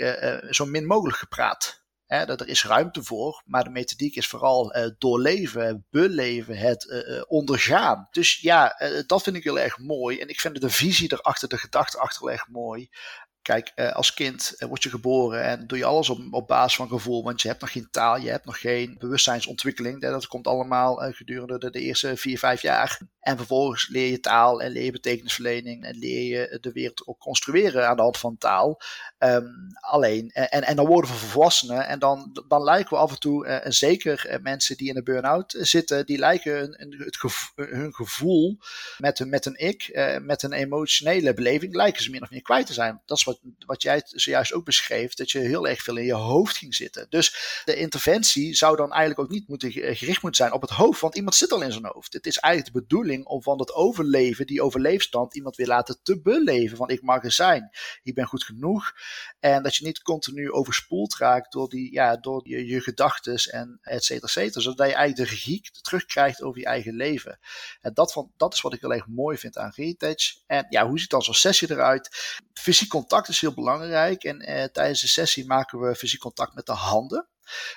zo 0.50 0.66
min 0.66 0.86
mogelijk 0.86 1.18
gepraat. 1.18 1.83
Dat 2.08 2.42
er 2.42 2.48
is 2.48 2.66
ruimte 2.66 3.04
voor, 3.04 3.42
maar 3.46 3.64
de 3.64 3.70
methodiek 3.70 4.16
is 4.16 4.28
vooral 4.28 4.76
uh, 4.76 4.90
doorleven, 4.98 5.86
beleven, 5.90 6.58
het 6.58 6.86
uh, 6.86 7.22
ondergaan. 7.28 8.08
Dus 8.12 8.40
ja, 8.40 8.76
dat 9.06 9.24
vind 9.24 9.36
ik 9.36 9.44
heel 9.44 9.60
erg 9.60 9.78
mooi. 9.78 10.20
En 10.20 10.28
ik 10.28 10.40
vind 10.40 10.62
de 10.62 10.70
visie 10.70 11.14
erachter, 11.14 11.50
de 11.50 11.58
gedachte 11.58 11.98
achter 11.98 12.22
heel 12.22 12.32
erg 12.32 12.48
mooi. 12.48 12.90
Kijk, 13.44 13.72
uh, 13.76 13.92
als 13.92 14.14
kind 14.14 14.54
uh, 14.58 14.68
word 14.68 14.84
je 14.84 14.90
geboren 14.90 15.44
en 15.44 15.68
doe 15.68 15.78
je 15.78 15.86
alles 15.86 16.10
op, 16.10 16.20
op 16.32 16.48
basis 16.48 16.76
van 16.76 16.88
gevoel, 16.88 17.24
want 17.24 17.42
je 17.42 17.48
hebt 17.48 17.62
nog 17.62 17.72
geen 17.72 17.88
taal, 17.92 18.18
je 18.18 18.30
hebt 18.30 18.46
nog 18.46 18.60
geen 18.60 18.96
bewustzijnsontwikkeling. 19.00 20.02
Dat 20.02 20.28
komt 20.28 20.48
allemaal 20.48 21.04
uh, 21.04 21.14
gedurende 21.14 21.58
de, 21.58 21.72
de, 21.72 21.80
eerste 21.80 22.18
vier, 22.18 22.40
vijf 22.40 22.62
jaar. 22.62 23.00
En 23.20 23.38
vervolgens 23.38 23.88
leer 23.88 24.10
je 24.10 24.20
taal 24.20 24.62
en 24.62 24.72
leer 24.72 24.84
je 24.84 24.92
betekenisverlening 24.92 25.84
en 25.84 25.98
leer 25.98 26.24
je 26.24 26.58
de 26.62 26.72
wereld 26.72 27.08
ook 27.08 27.20
construeren 27.20 27.88
aan 27.88 27.96
de 27.96 28.02
hand 28.02 28.18
van 28.18 28.38
taal. 28.38 28.82
Um, 29.20 29.68
alleen, 29.80 30.30
en, 30.30 30.64
en 30.64 30.76
dan 30.76 30.86
worden 30.86 31.12
we 31.12 31.18
volwassenen 31.18 31.88
en 31.88 32.00
dan, 32.00 32.44
dan 32.48 32.64
lijken 32.64 32.98
we 32.98 33.04
af 33.04 33.12
en 33.12 33.20
toe, 33.20 33.62
zeker 33.64 34.40
mensen 34.42 34.78
die 34.78 34.90
in 34.90 34.98
een 34.98 35.04
burn-out 35.04 35.56
zitten, 35.60 36.06
die 36.06 36.18
lijken 36.18 36.54
hun, 36.54 36.96
hun 37.56 37.94
gevoel 37.94 38.58
met, 38.98 39.26
met 39.26 39.46
een 39.46 39.58
ik, 39.58 40.10
met 40.22 40.44
een 40.44 40.54
emotionele 40.54 41.34
beleving, 41.34 41.76
lijken 41.76 42.04
ze 42.04 42.10
meer 42.10 42.22
of 42.22 42.30
meer 42.30 42.42
kwijt 42.42 42.66
te 42.66 42.74
zijn. 42.74 43.02
Dat 43.06 43.18
is 43.18 43.24
wat 43.24 43.33
wat, 43.66 43.82
jij 43.82 44.02
zojuist 44.06 44.54
ook 44.54 44.66
beschreef, 44.66 45.14
dat 45.14 45.32
je 45.32 45.40
heel 45.40 45.68
erg 45.68 45.82
veel 45.82 45.98
in 45.98 46.06
je 46.06 46.14
hoofd 46.14 46.58
ging 46.58 46.76
zitten. 46.76 47.06
Dus 47.10 47.62
de 47.66 47.76
interventie 47.76 48.56
zou 48.56 48.76
dan 48.76 48.92
eigenlijk 48.92 49.20
ook 49.20 49.30
niet 49.36 49.48
moeten 49.48 49.72
gericht 49.72 50.22
moeten 50.22 50.36
zijn 50.36 50.52
op 50.52 50.62
het 50.62 50.70
hoofd, 50.70 51.02
want 51.02 51.16
iemand 51.16 51.36
zit 51.36 51.52
al 51.52 51.62
in 51.62 51.72
zijn 51.72 51.86
hoofd. 51.86 52.14
Het 52.14 52.26
is 52.26 52.38
eigenlijk 52.38 52.74
de 52.74 52.82
bedoeling 52.82 53.26
om 53.26 53.42
van 53.42 53.58
dat 53.58 53.74
overleven, 53.74 54.48
die 54.48 54.62
overleefstand, 54.62 55.36
iemand 55.36 55.56
weer 55.56 55.68
laten 55.68 56.00
te 56.04 56.22
beleven. 56.22 56.78
Van 56.78 56.90
ik 56.90 57.02
mag 57.02 57.24
er 57.24 57.32
zijn, 57.32 57.70
ik 58.04 58.16
ben 58.16 58.26
goed 58.26 58.44
genoeg. 58.44 58.94
En 59.40 59.64
dat 59.64 59.76
je 59.76 59.86
niet 59.86 60.02
continu 60.02 60.52
overspoeld 60.52 61.16
raakt 61.16 61.52
door, 61.52 61.70
die, 61.70 61.94
ja, 61.94 62.18
door 62.18 62.42
je, 62.48 62.66
je 62.66 62.82
gedachten 62.82 63.36
en 63.52 63.80
et 63.82 64.04
cetera, 64.04 64.28
et 64.28 64.32
cetera. 64.32 64.62
Zodat 64.62 64.88
je 64.88 64.94
eigenlijk 64.94 65.30
de 65.30 65.36
regie 65.36 65.70
terugkrijgt 65.82 66.42
over 66.42 66.60
je 66.60 66.66
eigen 66.66 66.96
leven. 66.96 67.40
En 67.82 67.94
dat, 67.94 68.12
van, 68.14 68.32
dat 68.38 68.54
is 68.54 68.62
wat 68.62 68.74
ik 68.74 68.82
heel 68.82 68.94
erg 68.94 69.08
mooi 69.08 69.38
vind 69.38 69.58
aan 69.58 69.72
Retouch. 69.76 70.36
En 70.48 70.66
ja, 70.70 70.88
hoe 70.88 71.00
ziet 71.00 71.10
dan 71.10 71.22
zo'n 71.22 71.34
sessie 71.34 71.72
eruit? 71.72 72.42
Fysiek 72.54 72.90
contact 72.90 73.23
is 73.28 73.42
heel 73.42 73.54
belangrijk. 73.54 74.24
En 74.24 74.40
eh, 74.40 74.64
tijdens 74.64 75.02
de 75.02 75.08
sessie 75.08 75.46
maken 75.46 75.80
we 75.80 75.96
fysiek 75.96 76.20
contact 76.20 76.56
met 76.56 76.66
de 76.66 76.72
handen. 76.72 77.28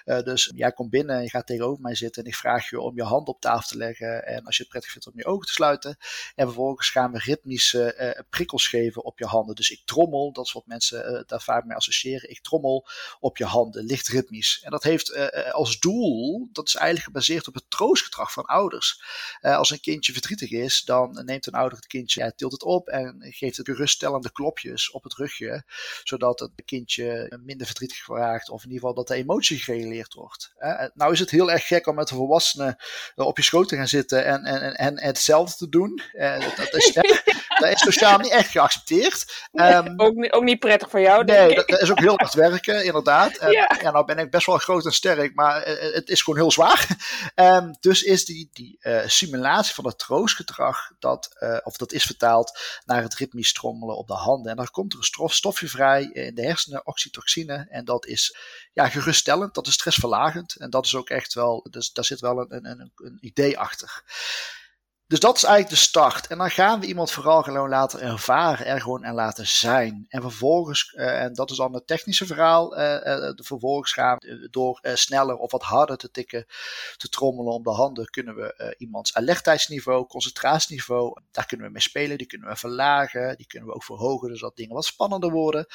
Uh, 0.05 0.23
dus 0.23 0.53
jij 0.55 0.73
komt 0.73 0.91
binnen, 0.91 1.23
je 1.23 1.31
gaat 1.31 1.47
tegenover 1.47 1.83
mij 1.83 1.95
zitten 1.95 2.23
en 2.23 2.29
ik 2.29 2.37
vraag 2.37 2.71
je 2.71 2.81
om 2.81 2.97
je 2.97 3.03
hand 3.03 3.29
op 3.29 3.41
tafel 3.41 3.69
te 3.69 3.77
leggen. 3.77 4.27
En 4.27 4.45
als 4.45 4.57
je 4.57 4.63
het 4.63 4.71
prettig 4.71 4.93
vindt 4.93 5.07
om 5.07 5.13
je 5.17 5.25
ogen 5.25 5.47
te 5.47 5.53
sluiten. 5.53 5.97
En 6.35 6.47
vervolgens 6.47 6.91
gaan 6.91 7.13
we 7.13 7.19
ritmische 7.19 8.15
uh, 8.17 8.23
prikkels 8.31 8.69
geven 8.69 9.05
op 9.05 9.19
je 9.19 9.25
handen. 9.27 9.55
Dus 9.55 9.71
ik 9.71 9.83
trommel, 9.85 10.33
dat 10.33 10.47
is 10.47 10.53
wat 10.53 10.67
mensen 10.67 11.13
uh, 11.13 11.21
daar 11.27 11.43
vaak 11.43 11.65
mee 11.65 11.77
associëren. 11.77 12.31
Ik 12.31 12.41
trommel 12.41 12.89
op 13.21 13.37
je 13.37 13.45
handen, 13.45 13.85
licht 13.85 14.09
ritmisch. 14.09 14.61
En 14.63 14.71
dat 14.71 14.83
heeft 14.83 15.35
als 15.53 15.79
doel, 15.79 16.49
dat 16.53 16.67
is 16.67 16.75
eigenlijk 16.75 17.07
gebaseerd 17.07 17.49
op 17.49 17.55
het 17.55 17.71
troostgedrag 17.71 18.33
van 18.33 18.45
ouders. 18.45 19.03
als 19.41 19.71
een 19.71 19.81
kindje 19.81 20.13
verdrietig 20.13 20.51
is, 20.51 20.83
dan 20.83 21.23
neemt 21.25 21.47
een 21.47 21.53
ouder 21.53 21.79
het 21.79 21.87
kindje, 21.87 22.21
ja, 22.21 22.31
tilt 22.31 22.53
het 22.53 22.63
op 22.63 22.89
en 22.89 23.17
geeft 23.21 23.57
het 23.57 23.67
geruststellende 23.67 24.33
klopjes 24.33 24.91
op 24.91 25.03
het 25.03 25.15
rugje. 25.15 25.65
Zodat 26.05 26.41
het 26.41 26.53
kindje 26.65 27.39
minder 27.45 27.67
verdrietig 27.67 28.07
raakt 28.07 28.49
of 28.49 28.65
in 28.65 28.71
ieder 28.71 28.81
geval 28.81 28.95
dat 28.95 29.09
de 29.09 29.15
emotie 29.15 29.56
gereguleerd 29.59 30.15
wordt. 30.15 30.53
nou 30.95 31.13
is 31.13 31.19
het 31.19 31.31
heel 31.31 31.51
erg 31.51 31.67
gek 31.67 31.87
om 31.87 31.95
met 31.95 32.11
een 32.11 32.17
volwassene 32.17 32.79
op 33.15 33.37
je 33.37 33.43
schoot 33.43 33.69
te 33.69 33.77
gaan 33.77 33.89
zitten 33.89 34.25
en, 34.25 34.45
en, 34.45 34.75
en, 34.75 35.01
hetzelfde 35.01 35.57
te 35.57 35.69
doen. 35.69 36.03
Uh, 36.13 36.57
dat, 36.57 36.75
is, 36.75 36.93
dat 37.61 37.71
is 37.71 37.81
sociaal 37.81 38.19
niet 38.19 38.31
echt 38.31 38.51
geaccepteerd. 38.51 39.49
Um, 39.53 40.01
ook, 40.01 40.15
niet, 40.15 40.33
ook 40.33 40.43
niet 40.43 40.59
prettig 40.59 40.91
voor 40.91 41.01
jou, 41.01 41.25
Nee, 41.25 41.55
dat, 41.55 41.69
dat, 41.69 41.81
is 41.81 41.91
ook 41.91 41.99
heel 41.99 42.17
hard 42.17 42.35
werken, 42.35 42.85
inderdaad. 42.85 43.37
En, 43.47 43.51
ja. 43.51 43.79
ja, 43.83 43.91
nou 43.91 44.05
ben 44.05 44.19
ik 44.19 44.31
best 44.31 44.47
wel 44.47 44.59
groot 44.59 44.85
en 44.85 44.93
sterk, 44.93 45.35
maar 45.35 45.63
eh, 45.63 45.95
het 45.95 46.09
is 46.09 46.23
gewoon 46.23 46.39
heel 46.39 46.51
zwaar. 46.51 46.87
Um, 47.35 47.77
dus 47.81 48.03
is 48.03 48.25
die, 48.25 48.51
die 48.53 48.79
uh, 48.81 49.01
simulatie 49.07 49.75
van 49.75 49.87
het 49.87 49.99
troostgedrag, 49.99 50.91
dat, 50.99 51.37
uh, 51.41 51.59
of 51.63 51.77
dat 51.77 51.93
is 51.93 52.05
vertaald 52.05 52.59
naar 52.85 53.03
het 53.03 53.15
ritmisch 53.15 53.53
trommelen 53.53 53.97
op 53.97 54.07
de 54.07 54.15
handen. 54.15 54.51
En 54.51 54.57
dan 54.57 54.71
komt 54.71 54.93
er 54.93 54.99
een 54.99 55.05
stof, 55.05 55.35
stofje 55.35 55.69
vrij 55.69 56.03
in 56.03 56.35
de 56.35 56.43
hersenen, 56.43 56.87
oxytocine. 56.87 57.67
En 57.71 57.85
dat 57.85 58.07
is 58.07 58.37
ja, 58.73 58.89
geruststellend, 58.89 59.55
dat 59.55 59.67
is 59.67 59.73
stressverlagend. 59.73 60.57
En 60.57 60.71
dat 60.71 60.85
is 60.85 60.95
ook 60.95 61.11
echt 61.11 61.35
wel, 61.35 61.67
dus 61.71 61.93
daar 61.93 62.05
zit 62.05 62.21
wel 62.21 62.39
een, 62.39 62.67
een, 62.67 62.93
een 62.97 63.19
idee 63.21 63.59
achter. 63.59 64.03
Dus 65.09 65.21
dat 65.21 65.37
is 65.37 65.45
eigenlijk 65.45 65.75
de 65.75 65.87
start. 65.89 66.27
En 66.27 66.39
dan 66.39 66.51
gaan 66.51 66.81
we 66.81 66.87
iemand 66.87 67.11
vooral 67.11 67.43
gewoon 67.43 67.69
laten 67.69 68.01
ervaren, 68.01 68.67
er 68.67 68.81
gewoon 68.81 69.05
en 69.05 69.15
laten 69.15 69.47
zijn. 69.47 70.07
En 70.09 70.21
vervolgens, 70.21 70.93
uh, 70.97 71.23
en 71.23 71.35
dat 71.35 71.51
is 71.51 71.57
dan 71.57 71.75
het 71.75 71.87
technische 71.87 72.27
verhaal, 72.27 72.79
uh, 72.79 73.31
vervolgens 73.35 73.93
gaan 73.93 74.17
we 74.19 74.49
door 74.51 74.81
sneller 74.95 75.37
of 75.37 75.51
wat 75.51 75.63
harder 75.63 75.97
te 75.97 76.11
tikken, 76.11 76.47
te 76.97 77.09
trommelen 77.09 77.53
om 77.53 77.63
de 77.63 77.71
handen, 77.71 78.11
kunnen 78.11 78.35
we 78.35 78.75
iemands 78.79 79.15
alertheidsniveau, 79.15 80.07
concentratieniveau, 80.07 81.21
daar 81.31 81.47
kunnen 81.47 81.67
we 81.67 81.73
mee 81.73 81.83
spelen, 81.83 82.19
die 82.19 82.27
kunnen 82.27 82.49
we 82.49 82.57
verlagen, 82.57 83.37
die 83.37 83.47
kunnen 83.47 83.69
we 83.69 83.75
ook 83.75 83.85
verhogen, 83.85 84.29
dus 84.29 84.41
dat 84.41 84.57
dingen 84.57 84.75
wat 84.75 84.85
spannender 84.85 85.31
worden. 85.31 85.67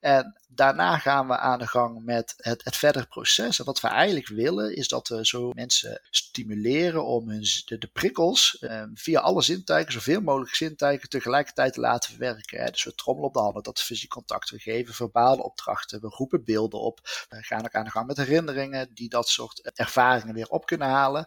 En 0.00 0.40
daarna 0.48 0.98
gaan 0.98 1.26
we 1.26 1.36
aan 1.36 1.58
de 1.58 1.66
gang 1.66 2.04
met 2.04 2.34
het, 2.36 2.64
het 2.64 2.76
verdere 2.76 3.06
proces. 3.06 3.58
En 3.58 3.64
wat 3.64 3.80
we 3.80 3.88
eigenlijk 3.88 4.28
willen, 4.28 4.76
is 4.76 4.88
dat 4.88 5.08
we 5.08 5.26
zo 5.26 5.50
mensen 5.54 6.00
stimuleren 6.10 7.04
om 7.04 7.28
hun, 7.28 7.44
de, 7.64 7.78
de 7.78 7.90
prikkels 7.92 8.66
via 8.94 9.20
alle 9.20 9.42
zintuigen, 9.42 9.92
zoveel 9.92 10.20
mogelijk 10.20 10.54
zintuigen, 10.54 11.08
tegelijkertijd 11.08 11.72
te 11.72 11.80
laten 11.80 12.10
verwerken. 12.10 12.72
Dus 12.72 12.84
we 12.84 12.94
trommelen 12.94 13.28
op 13.28 13.34
de 13.34 13.40
handen, 13.40 13.62
dat 13.62 13.80
fysiek 13.80 14.10
contact. 14.10 14.50
We 14.50 14.58
geven 14.58 14.94
verbale 14.94 15.42
opdrachten, 15.42 16.00
we 16.00 16.08
roepen 16.08 16.44
beelden 16.44 16.80
op. 16.80 17.00
We 17.28 17.42
gaan 17.42 17.64
ook 17.64 17.74
aan 17.74 17.84
de 17.84 17.90
gang 17.90 18.06
met 18.06 18.16
herinneringen 18.16 18.94
die 18.94 19.08
dat 19.08 19.28
soort 19.28 19.70
ervaringen 19.74 20.34
weer 20.34 20.48
op 20.48 20.66
kunnen 20.66 20.88
halen. 20.88 21.24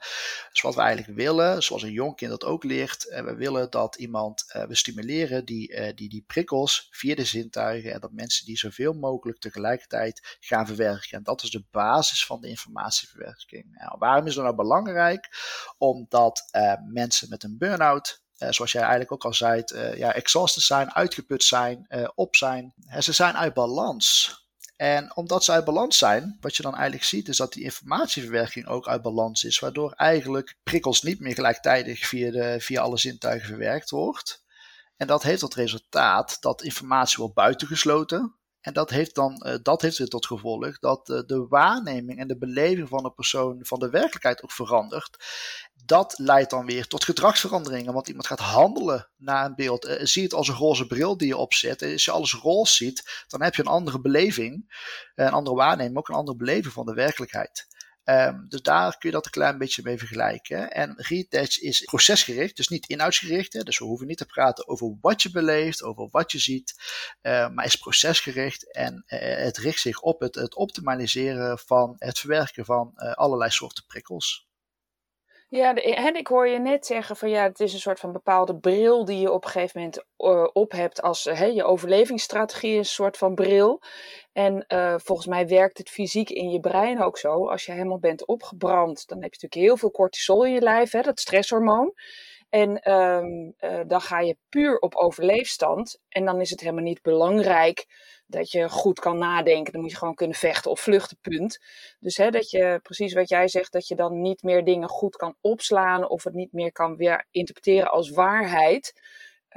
Dus 0.52 0.62
wat 0.62 0.76
we 0.76 0.82
eigenlijk 0.82 1.18
willen, 1.18 1.64
zoals 1.64 1.84
een 1.84 1.92
jong 1.92 2.16
kind 2.16 2.32
dat 2.32 2.46
ook 2.46 2.64
leert, 2.64 3.06
uh, 3.06 3.20
we 3.22 3.36
willen 3.36 3.70
dat 3.70 3.96
iemand, 3.96 4.46
uh, 4.56 4.64
we 4.64 4.76
stimuleren 4.76 5.46
die, 5.46 5.94
die, 5.94 6.10
die 6.10 6.24
prikkels 6.28 6.88
via 6.92 7.16
de 7.16 7.26
zintuigen 7.26 7.94
en 7.94 8.00
dat 8.00 8.12
mensen 8.12 8.46
die 8.46 8.58
zoveel 8.58 8.94
mogelijk 8.94 9.40
tegelijkertijd 9.40 10.38
gaan 10.40 10.66
verwerken. 10.66 11.18
En 11.18 11.24
dat 11.24 11.44
is 11.44 11.50
de 11.50 11.64
basis 11.72 12.26
van 12.26 12.42
de 12.42 12.48
informatieverwerking. 12.48 13.66
Nou, 13.72 13.96
waarom 14.00 14.28
is 14.28 14.34
dat 14.34 14.44
nou 14.44 14.56
belangrijk? 14.56 15.30
Omdat 15.78 16.50
mensen 16.88 17.30
met 17.30 17.41
een 17.44 17.58
burn-out, 17.58 18.22
uh, 18.38 18.50
zoals 18.52 18.72
jij 18.72 18.82
eigenlijk 18.82 19.12
ook 19.12 19.26
al 19.26 19.34
zei, 19.34 19.64
uh, 19.74 19.98
ja, 19.98 20.14
exhausted 20.14 20.64
zijn, 20.64 20.94
uitgeput 20.94 21.44
zijn, 21.44 21.86
uh, 21.90 22.08
op 22.16 22.36
zijn. 22.36 22.74
ze 23.00 23.12
zijn 23.12 23.38
uit 23.38 23.54
balans. 23.54 24.40
En 24.76 25.16
omdat 25.16 25.44
ze 25.44 25.52
uit 25.52 25.66
balans 25.66 25.98
zijn, 25.98 26.38
wat 26.40 26.56
je 26.56 26.64
dan 26.64 26.74
eigenlijk 26.74 27.04
ziet, 27.04 27.28
is 27.28 27.38
dat 27.38 27.54
die 27.54 27.64
informatieverwerking 27.64 28.68
ook 28.68 28.88
uit 28.88 29.02
balans 29.02 29.44
is, 29.44 29.60
waardoor 29.60 29.92
eigenlijk 29.92 30.56
prikkels 30.64 31.02
niet 31.02 31.20
meer 31.20 31.34
gelijktijdig 31.34 32.08
via, 32.08 32.32
de, 32.32 32.56
via 32.60 32.82
alle 32.82 32.98
zintuigen 32.98 33.48
verwerkt 33.48 33.90
wordt. 33.90 34.44
En 34.98 35.08
dat 35.08 35.24
heeft 35.24 35.40
tot 35.40 35.54
resultaat 35.54 36.38
dat 36.40 36.64
informatie 36.64 37.18
wordt 37.18 37.34
buitengesloten. 37.34 38.36
En 38.62 38.74
dat 38.74 38.90
heeft 38.90 39.16
dan 39.16 39.44
uh, 39.46 39.56
dat 39.62 39.82
heeft 39.82 39.98
weer 39.98 40.08
tot 40.08 40.26
gevolg 40.26 40.80
dat 40.80 41.10
uh, 41.10 41.20
de 41.26 41.46
waarneming 41.50 42.20
en 42.20 42.28
de 42.28 42.38
beleving 42.38 42.88
van 42.88 43.04
de 43.04 43.12
persoon 43.12 43.60
van 43.62 43.80
de 43.80 43.90
werkelijkheid 43.90 44.44
ook 44.44 44.52
verandert 44.52 45.18
dat 45.86 46.14
leidt 46.18 46.50
dan 46.50 46.66
weer 46.66 46.88
tot 46.88 47.04
gedragsveranderingen. 47.04 47.94
Want 47.94 48.08
iemand 48.08 48.28
gaat 48.28 48.40
handelen 48.40 49.10
naar 49.18 49.46
een 49.46 49.56
beeld. 49.56 49.86
Uh, 49.86 49.96
zie 50.00 50.24
het 50.24 50.34
als 50.34 50.48
een 50.48 50.56
roze 50.56 50.88
bril 50.88 51.18
die 51.18 51.28
je 51.28 51.38
opzet. 51.38 51.82
als 51.82 52.06
je 52.06 52.12
alles 52.12 52.34
roze 52.34 52.74
ziet, 52.74 53.26
dan 53.28 53.42
heb 53.42 53.56
je 53.56 53.62
een 53.62 53.68
andere 53.68 54.02
beleving. 54.02 54.74
Eh, 55.16 55.26
een 55.26 55.32
andere 55.32 55.56
waarneming, 55.56 55.98
ook 55.98 56.10
een 56.10 56.16
andere 56.16 56.38
beleving 56.38 56.74
van 56.74 56.86
de 56.86 56.94
werkelijkheid. 56.94 57.68
Um, 58.04 58.46
dus 58.50 58.62
daar 58.62 58.98
kun 58.98 59.10
je 59.10 59.16
dat 59.16 59.26
een 59.26 59.32
klein 59.32 59.58
beetje 59.58 59.82
mee 59.84 59.98
vergelijken. 59.98 60.72
En 60.72 60.94
retouch 60.98 61.60
is 61.60 61.82
procesgericht, 61.82 62.56
dus 62.56 62.68
niet 62.68 62.88
inhoudsgericht. 62.88 63.54
Hè? 63.54 63.64
Dus 63.64 63.80
we 63.80 63.86
hoeven 63.86 64.08
niet 64.08 64.18
te 64.18 64.26
praten 64.26 64.68
over 64.68 64.98
wat 65.02 65.22
je 65.22 65.32
beleeft, 65.32 65.84
over 65.84 66.08
wat 66.12 66.32
je 66.32 66.40
ziet, 66.40 66.74
uh, 67.22 67.50
maar 67.50 67.66
is 67.66 67.76
procesgericht 67.76 68.74
en 68.74 69.04
uh, 69.08 69.20
het 69.20 69.58
richt 69.58 69.80
zich 69.80 70.02
op 70.02 70.20
het, 70.20 70.56
optimaliseren 70.56 71.60
van 71.60 71.96
het 71.98 72.20
verwerken 72.20 72.66
van 72.66 72.92
uh, 72.96 73.12
allerlei 73.12 73.52
soorten 73.52 73.86
prikkels. 73.86 74.50
Ja, 75.50 75.74
en 75.76 76.16
ik 76.16 76.28
hoor 76.28 76.48
je 76.48 76.60
net 76.60 76.86
zeggen 76.86 77.16
van 77.16 77.30
ja, 77.30 77.44
het 77.44 77.60
is 77.60 77.74
een 77.74 77.80
soort 77.80 78.00
van 78.00 78.12
bepaalde 78.12 78.56
bril 78.56 79.06
die 79.06 79.20
je 79.20 79.32
op 79.32 79.44
een 79.44 79.50
gegeven 79.50 79.80
moment 79.80 80.06
uh, 80.18 80.48
op 80.54 80.72
hebt 80.72 81.02
als 81.02 81.24
je 81.24 81.64
overlevingsstrategie, 81.64 82.78
een 82.78 82.86
soort 82.86 83.18
van 83.18 83.36
bril. 83.36 83.82
En 84.34 84.66
uh, 84.68 84.96
volgens 84.98 85.28
mij 85.28 85.48
werkt 85.48 85.78
het 85.78 85.90
fysiek 85.90 86.30
in 86.30 86.50
je 86.50 86.60
brein 86.60 87.02
ook 87.02 87.18
zo. 87.18 87.48
Als 87.48 87.66
je 87.66 87.72
helemaal 87.72 88.00
bent 88.00 88.26
opgebrand, 88.26 89.08
dan 89.08 89.22
heb 89.22 89.34
je 89.34 89.40
natuurlijk 89.42 89.70
heel 89.70 89.78
veel 89.78 89.92
cortisol 89.92 90.46
in 90.46 90.54
je 90.54 90.62
lijf, 90.62 90.92
hè, 90.92 91.02
dat 91.02 91.20
stresshormoon. 91.20 91.94
En 92.50 92.92
um, 92.92 93.54
dan 93.88 94.02
ga 94.02 94.20
je 94.20 94.38
puur 94.50 94.80
op 94.80 94.96
overleefstand. 94.96 96.00
En 96.10 96.26
dan 96.26 96.42
is 96.42 96.50
het 96.50 96.60
helemaal 96.60 96.84
niet 96.84 97.02
belangrijk 97.02 97.86
dat 98.26 98.52
je 98.52 98.70
goed 98.70 99.00
kan 99.00 99.18
nadenken. 99.18 99.74
Dan 99.74 99.82
moet 99.82 99.92
je 99.92 99.98
gewoon 99.98 100.16
kunnen 100.16 100.36
vechten 100.36 100.72
of 100.72 100.80
vluchten, 100.80 101.18
punt. 101.22 101.60
Dus 102.00 102.18
hè, 102.18 102.30
dat 102.30 102.50
je, 102.50 102.80
precies 102.84 103.14
wat 103.14 103.30
jij 103.30 103.48
zegt, 103.48 103.72
dat 103.72 103.88
je 103.88 103.96
dan 103.96 104.22
niet 104.22 104.44
meer 104.44 104.64
dingen 104.64 104.90
goed 104.90 105.16
kan 105.16 105.36
opslaan 105.42 106.10
of 106.10 106.24
het 106.24 106.34
niet 106.34 106.54
meer 106.54 106.72
kan 106.72 106.96
weer 106.96 107.28
interpreteren 107.32 107.92
als 107.92 108.10
waarheid. 108.10 109.02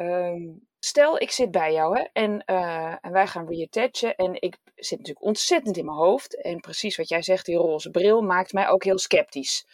Um, 0.01 0.67
stel, 0.85 1.21
ik 1.21 1.31
zit 1.31 1.51
bij 1.51 1.73
jou 1.73 1.99
hè, 1.99 2.05
en, 2.13 2.43
uh, 2.47 2.97
en 3.01 3.13
wij 3.13 3.27
gaan 3.27 3.49
reattachen 3.49 4.15
en 4.17 4.35
ik 4.43 4.57
zit 4.75 4.99
natuurlijk 4.99 5.27
ontzettend 5.27 5.77
in 5.77 5.85
mijn 5.85 5.97
hoofd. 5.97 6.43
En 6.43 6.61
precies 6.61 6.97
wat 6.97 7.09
jij 7.09 7.23
zegt, 7.23 7.47
die 7.47 7.57
roze 7.57 7.91
bril 7.91 8.23
maakt 8.23 8.53
mij 8.53 8.69
ook 8.69 8.85
heel 8.85 8.99
sceptisch. 8.99 9.67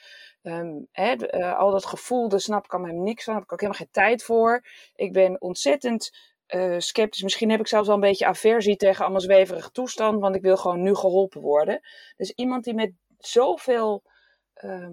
Um, 0.43 0.88
hè, 0.93 1.38
uh, 1.38 1.59
al 1.59 1.71
dat 1.71 1.87
gevoel, 1.87 2.29
daar 2.29 2.40
snap 2.40 2.64
ik 2.64 2.75
allemaal 2.75 3.02
niks 3.02 3.25
van, 3.25 3.33
daar 3.33 3.43
heb 3.43 3.45
ik 3.45 3.52
ook 3.52 3.61
helemaal 3.61 3.83
geen 3.83 4.05
tijd 4.05 4.23
voor. 4.23 4.67
Ik 4.95 5.12
ben 5.12 5.40
ontzettend 5.40 6.11
uh, 6.49 6.79
sceptisch. 6.79 7.23
Misschien 7.23 7.50
heb 7.50 7.61
ik 7.61 7.69
zelfs 7.69 7.88
al 7.88 7.95
een 7.95 8.00
beetje 8.00 8.26
aversie 8.26 8.76
tegen 8.76 9.02
allemaal 9.02 9.21
zweverige 9.21 9.71
toestand, 9.71 10.21
want 10.21 10.37
ik 10.37 10.43
wil 10.43 10.57
gewoon 10.57 10.83
nu 10.83 10.95
geholpen 10.95 11.40
worden. 11.40 11.81
Dus 12.17 12.31
iemand 12.31 12.64
die 12.64 12.75
met 12.75 12.93
zoveel. 13.19 14.02
Uh, 14.64 14.88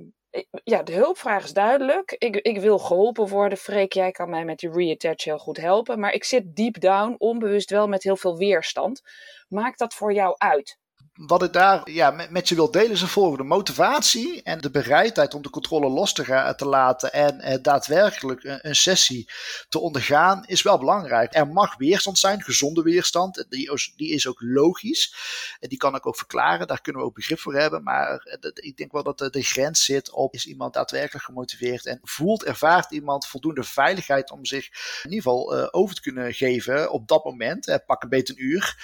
ja, 0.63 0.83
de 0.83 0.93
hulpvraag 0.93 1.43
is 1.43 1.53
duidelijk. 1.53 2.15
Ik, 2.17 2.35
ik 2.35 2.59
wil 2.59 2.79
geholpen 2.79 3.27
worden. 3.27 3.57
Freek, 3.57 3.93
jij 3.93 4.11
kan 4.11 4.29
mij 4.29 4.45
met 4.45 4.59
die 4.59 4.71
reattach 4.71 5.23
heel 5.23 5.37
goed 5.37 5.57
helpen. 5.57 5.99
Maar 5.99 6.13
ik 6.13 6.23
zit 6.23 6.55
deep 6.55 6.79
down, 6.79 7.15
onbewust 7.17 7.69
wel 7.69 7.87
met 7.87 8.03
heel 8.03 8.17
veel 8.17 8.37
weerstand. 8.37 9.01
Maakt 9.47 9.79
dat 9.79 9.93
voor 9.93 10.13
jou 10.13 10.35
uit? 10.37 10.77
Wat 11.17 11.43
ik 11.43 11.53
daar 11.53 11.89
ja, 11.91 12.11
met, 12.29 12.49
je 12.49 12.55
wil 12.55 12.71
delen 12.71 12.91
is 12.91 12.99
de 12.99 13.07
volgende. 13.07 13.43
Motivatie 13.43 14.43
en 14.43 14.61
de 14.61 14.71
bereidheid 14.71 15.33
om 15.33 15.41
de 15.41 15.49
controle 15.49 15.89
los 15.89 16.13
te, 16.13 16.25
gaan, 16.25 16.55
te 16.55 16.65
laten 16.65 17.13
en 17.13 17.39
eh, 17.39 17.57
daadwerkelijk 17.61 18.43
een, 18.43 18.75
sessie 18.75 19.29
te 19.69 19.79
ondergaan 19.79 20.43
is 20.45 20.61
wel 20.61 20.77
belangrijk. 20.77 21.35
Er 21.35 21.47
mag 21.47 21.77
weerstand 21.77 22.19
zijn, 22.19 22.43
gezonde 22.43 22.81
weerstand. 22.81 23.45
Die, 23.49 23.91
die 23.95 24.09
is 24.11 24.27
ook 24.27 24.41
logisch. 24.41 25.15
En 25.59 25.69
die 25.69 25.77
kan 25.77 25.95
ik 25.95 26.05
ook 26.05 26.17
verklaren, 26.17 26.67
daar 26.67 26.81
kunnen 26.81 27.01
we 27.01 27.07
ook 27.07 27.15
begrip 27.15 27.39
voor 27.39 27.55
hebben. 27.55 27.83
Maar 27.83 28.17
eh, 28.17 28.51
ik 28.53 28.77
denk 28.77 28.91
wel 28.91 29.03
dat 29.03 29.17
de, 29.17 29.29
de, 29.29 29.43
grens 29.43 29.85
zit 29.85 30.11
op, 30.11 30.33
is 30.33 30.47
iemand 30.47 30.73
daadwerkelijk 30.73 31.25
gemotiveerd 31.25 31.85
en 31.85 31.99
voelt, 32.03 32.43
ervaart 32.43 32.91
iemand 32.91 33.27
voldoende 33.27 33.63
veiligheid 33.63 34.31
om 34.31 34.45
zich 34.45 34.65
in 35.03 35.11
ieder 35.11 35.23
geval 35.23 35.73
over 35.73 35.95
te 35.95 36.01
kunnen 36.01 36.33
geven 36.33 36.91
op 36.91 37.07
dat 37.07 37.23
moment. 37.23 37.67
Uh, 37.67 37.75
pak 37.85 38.03
een 38.03 38.09
beetje 38.09 38.33
een 38.33 38.43
uur 38.43 38.75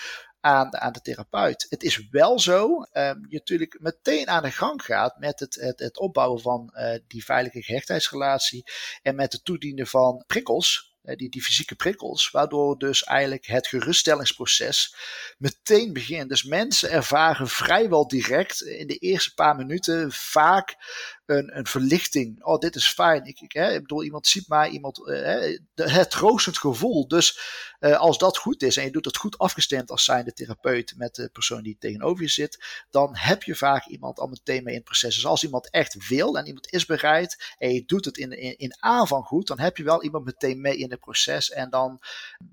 aan, 0.44 0.78
aan 0.78 0.94
de 0.94 1.02
therapeut. 1.02 1.66
Het 1.70 1.84
is 1.84 2.10
wel 2.10 2.40
zo, 2.40 2.66
um, 2.94 3.26
je 3.30 3.38
natuurlijk 3.38 3.78
meteen 3.80 4.28
aan 4.28 4.44
de 4.44 4.52
gang 4.52 4.84
gaat 4.84 5.20
met 5.20 5.40
het, 5.40 5.56
het, 5.56 5.80
het 5.80 6.00
opbouwen 6.00 6.42
van 6.42 6.74
uh, 6.74 6.96
die 7.08 7.26
veilige 7.26 7.62
gehechtheidsrelatie 7.62 8.66
en 9.02 9.16
met 9.16 9.34
het 9.34 9.46
toedienen 9.46 9.88
van 9.88 10.24
prikkels 10.28 10.94
die, 11.04 11.30
die 11.30 11.44
fysieke 11.44 11.76
prikkels, 11.76 12.32
waardoor 12.32 12.78
dus 12.78 13.04
eigenlijk 13.04 13.46
het 13.46 13.68
geruststellingsproces 13.68 14.96
meteen 15.38 15.94
begint. 15.94 16.30
Dus 16.30 16.44
mensen 16.44 16.92
ervaren 16.92 17.48
vrijwel 17.48 18.08
direct 18.08 18.62
in 18.62 18.88
de 18.88 18.98
eerste 18.98 19.34
paar 19.34 19.56
minuten 19.56 20.12
vaak 20.12 20.76
een, 21.26 21.58
een 21.58 21.66
verlichting. 21.66 22.44
Oh, 22.44 22.60
dit 22.60 22.76
is 22.76 22.88
fijn. 22.88 23.26
Ik, 23.26 23.40
ik, 23.40 23.52
hè, 23.52 23.74
ik 23.74 23.82
bedoel, 23.82 24.04
iemand 24.04 24.28
ziet 24.28 24.48
mij, 24.48 24.70
iemand, 24.70 24.98
hè, 25.06 25.58
het 25.76 26.10
troostend 26.10 26.58
gevoel. 26.58 27.08
Dus 27.08 27.40
uh, 27.80 28.00
als 28.00 28.18
dat 28.18 28.38
goed 28.38 28.64
is 28.64 28.78
en 28.78 28.84
je 28.84 28.92
doet 28.92 29.06
het 29.06 29.18
goed 29.18 29.38
afgestemd 29.38 29.92
als 29.92 30.04
zijnde 30.04 30.34
therapeut 30.34 30.94
met 30.98 31.16
de 31.16 31.30
persoon 31.30 31.64
die 31.64 31.78
tegenover 31.80 32.24
je 32.24 32.30
zit, 32.30 32.86
dan 32.90 33.18
heb 33.18 33.44
je 33.44 33.56
vaak 33.56 33.86
iemand 33.86 34.20
al 34.20 34.28
meteen 34.28 34.64
mee 34.64 34.74
in 34.74 34.80
het 34.80 34.90
proces. 34.90 35.16
Dus 35.16 35.26
als 35.26 35.44
iemand 35.44 35.70
echt 35.70 36.08
wil 36.08 36.38
en 36.38 36.46
iemand 36.46 36.72
is 36.72 36.86
bereid 36.86 37.56
en 37.58 37.74
je 37.74 37.86
doet 37.86 38.06
het 38.06 38.18
in, 38.18 38.32
in, 38.32 38.58
in 38.58 38.76
aanvang 38.80 39.26
goed, 39.26 39.48
dan 39.48 39.60
heb 39.60 39.78
je 39.78 39.84
wel 39.84 40.04
iemand 40.04 40.26
meteen 40.26 40.62
mee 40.62 40.78
in 40.78 40.92
het 40.92 41.00
proces 41.00 41.50
en 41.50 41.70
dan 41.70 42.02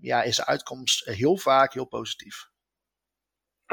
ja, 0.01 0.23
is 0.23 0.37
de 0.37 0.47
uitkomst 0.47 1.05
heel 1.05 1.37
vaak 1.37 1.73
heel 1.73 1.85
positief. 1.85 2.49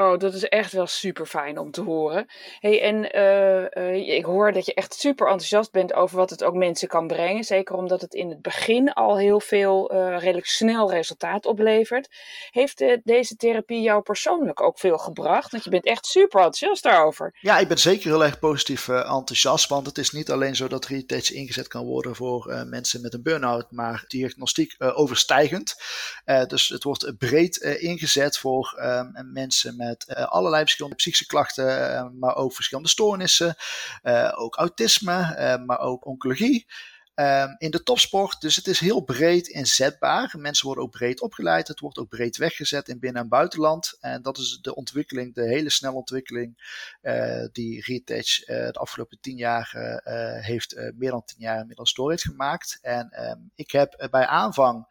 Oh, 0.00 0.18
dat 0.18 0.34
is 0.34 0.44
echt 0.44 0.72
wel 0.72 0.86
super 0.86 1.26
fijn 1.26 1.58
om 1.58 1.70
te 1.70 1.80
horen. 1.80 2.26
Hey, 2.58 2.82
en 2.82 3.16
uh, 3.16 3.84
uh, 3.84 4.16
ik 4.16 4.24
hoor 4.24 4.52
dat 4.52 4.66
je 4.66 4.74
echt 4.74 4.94
super 4.94 5.26
enthousiast 5.26 5.72
bent 5.72 5.94
over 5.94 6.16
wat 6.16 6.30
het 6.30 6.44
ook 6.44 6.54
mensen 6.54 6.88
kan 6.88 7.06
brengen. 7.06 7.44
Zeker 7.44 7.74
omdat 7.74 8.00
het 8.00 8.14
in 8.14 8.28
het 8.28 8.42
begin 8.42 8.92
al 8.92 9.18
heel 9.18 9.40
veel 9.40 9.94
uh, 9.94 10.18
redelijk 10.18 10.46
snel 10.46 10.90
resultaat 10.90 11.46
oplevert. 11.46 12.08
Heeft 12.50 12.84
deze 13.04 13.36
therapie 13.36 13.80
jou 13.80 14.02
persoonlijk 14.02 14.60
ook 14.60 14.78
veel 14.78 14.98
gebracht? 14.98 15.50
Want 15.50 15.64
je 15.64 15.70
bent 15.70 15.84
echt 15.84 16.06
super 16.06 16.40
enthousiast 16.40 16.82
daarover. 16.82 17.36
Ja, 17.40 17.58
ik 17.58 17.68
ben 17.68 17.78
zeker 17.78 18.10
heel 18.10 18.24
erg 18.24 18.38
positief 18.38 18.88
enthousiast. 18.88 19.68
Want 19.68 19.86
het 19.86 19.98
is 19.98 20.10
niet 20.10 20.30
alleen 20.30 20.56
zo 20.56 20.68
dat 20.68 20.86
retouch 20.86 21.30
ingezet 21.30 21.68
kan 21.68 21.84
worden 21.84 22.16
voor 22.16 22.66
mensen 22.66 23.00
met 23.00 23.14
een 23.14 23.22
burn-out, 23.22 23.70
maar 23.70 24.04
diagnostiek 24.08 24.74
overstijgend. 24.78 25.74
dus 26.46 26.68
het 26.68 26.84
wordt 26.84 27.18
breed 27.18 27.56
ingezet 27.56 28.38
voor 28.38 28.74
mensen 29.32 29.76
met 29.76 29.87
met 29.88 30.04
uh, 30.08 30.24
allerlei 30.24 30.62
verschillende 30.62 30.96
psychische 30.96 31.26
klachten, 31.26 31.66
uh, 31.66 32.08
maar 32.20 32.36
ook 32.36 32.54
verschillende 32.54 32.88
stoornissen, 32.88 33.54
uh, 34.02 34.32
ook 34.36 34.56
autisme, 34.56 35.60
maar 35.66 35.78
ook 35.78 36.06
oncologie. 36.06 36.66
Um, 37.20 37.54
in 37.58 37.70
de 37.70 37.82
topsport, 37.82 38.40
dus 38.40 38.56
het 38.56 38.66
is 38.66 38.80
heel 38.80 39.00
breed 39.00 39.48
inzetbaar. 39.48 40.34
Mensen 40.38 40.66
worden 40.66 40.84
ook 40.84 40.90
breed 40.90 41.20
opgeleid. 41.20 41.68
Het 41.68 41.80
wordt 41.80 41.98
ook 41.98 42.08
breed 42.08 42.36
weggezet 42.36 42.88
in 42.88 42.98
binnen- 42.98 43.22
en 43.22 43.28
buitenland. 43.28 43.96
En 44.00 44.22
dat 44.22 44.38
is 44.38 44.58
de 44.62 44.74
ontwikkeling, 44.74 45.34
de 45.34 45.48
hele 45.48 45.70
snelle 45.70 45.94
ontwikkeling 45.94 46.56
die 47.52 47.82
Retouch 47.86 48.40
uh, 48.40 48.46
de 48.46 48.78
afgelopen 48.78 49.18
tien 49.20 49.36
jaar 49.36 49.70
heeft, 50.40 50.76
meer 50.94 51.10
dan 51.10 51.24
tien 51.24 51.40
jaar 51.40 51.60
inmiddels 51.60 51.94
door 51.94 52.10
heeft 52.10 52.22
gemaakt. 52.22 52.78
En 52.80 53.30
um, 53.30 53.50
ik 53.54 53.70
heb 53.70 54.08
bij 54.10 54.26
aanvang 54.26 54.86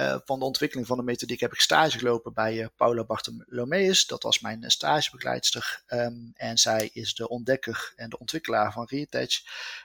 uh, 0.00 0.16
van 0.24 0.38
de 0.38 0.44
ontwikkeling 0.44 0.86
van 0.86 0.96
de 0.96 1.02
methodiek 1.02 1.40
heb 1.40 1.52
ik 1.52 1.60
stage 1.60 1.98
gelopen 1.98 2.32
bij 2.32 2.56
uh, 2.56 2.66
Paula 2.76 3.04
Bartolomeus. 3.04 4.06
Dat 4.06 4.22
was 4.22 4.40
mijn 4.40 4.62
eh, 4.62 4.68
stagebegeleidster. 4.68 5.82
Um, 5.88 6.32
en 6.34 6.58
zij 6.58 6.90
is 6.92 7.14
de 7.14 7.28
ontdekker 7.28 7.92
en 7.96 8.10
de 8.10 8.18
ontwikkelaar 8.18 8.72
van 8.72 8.86
Retouch. 8.90 9.42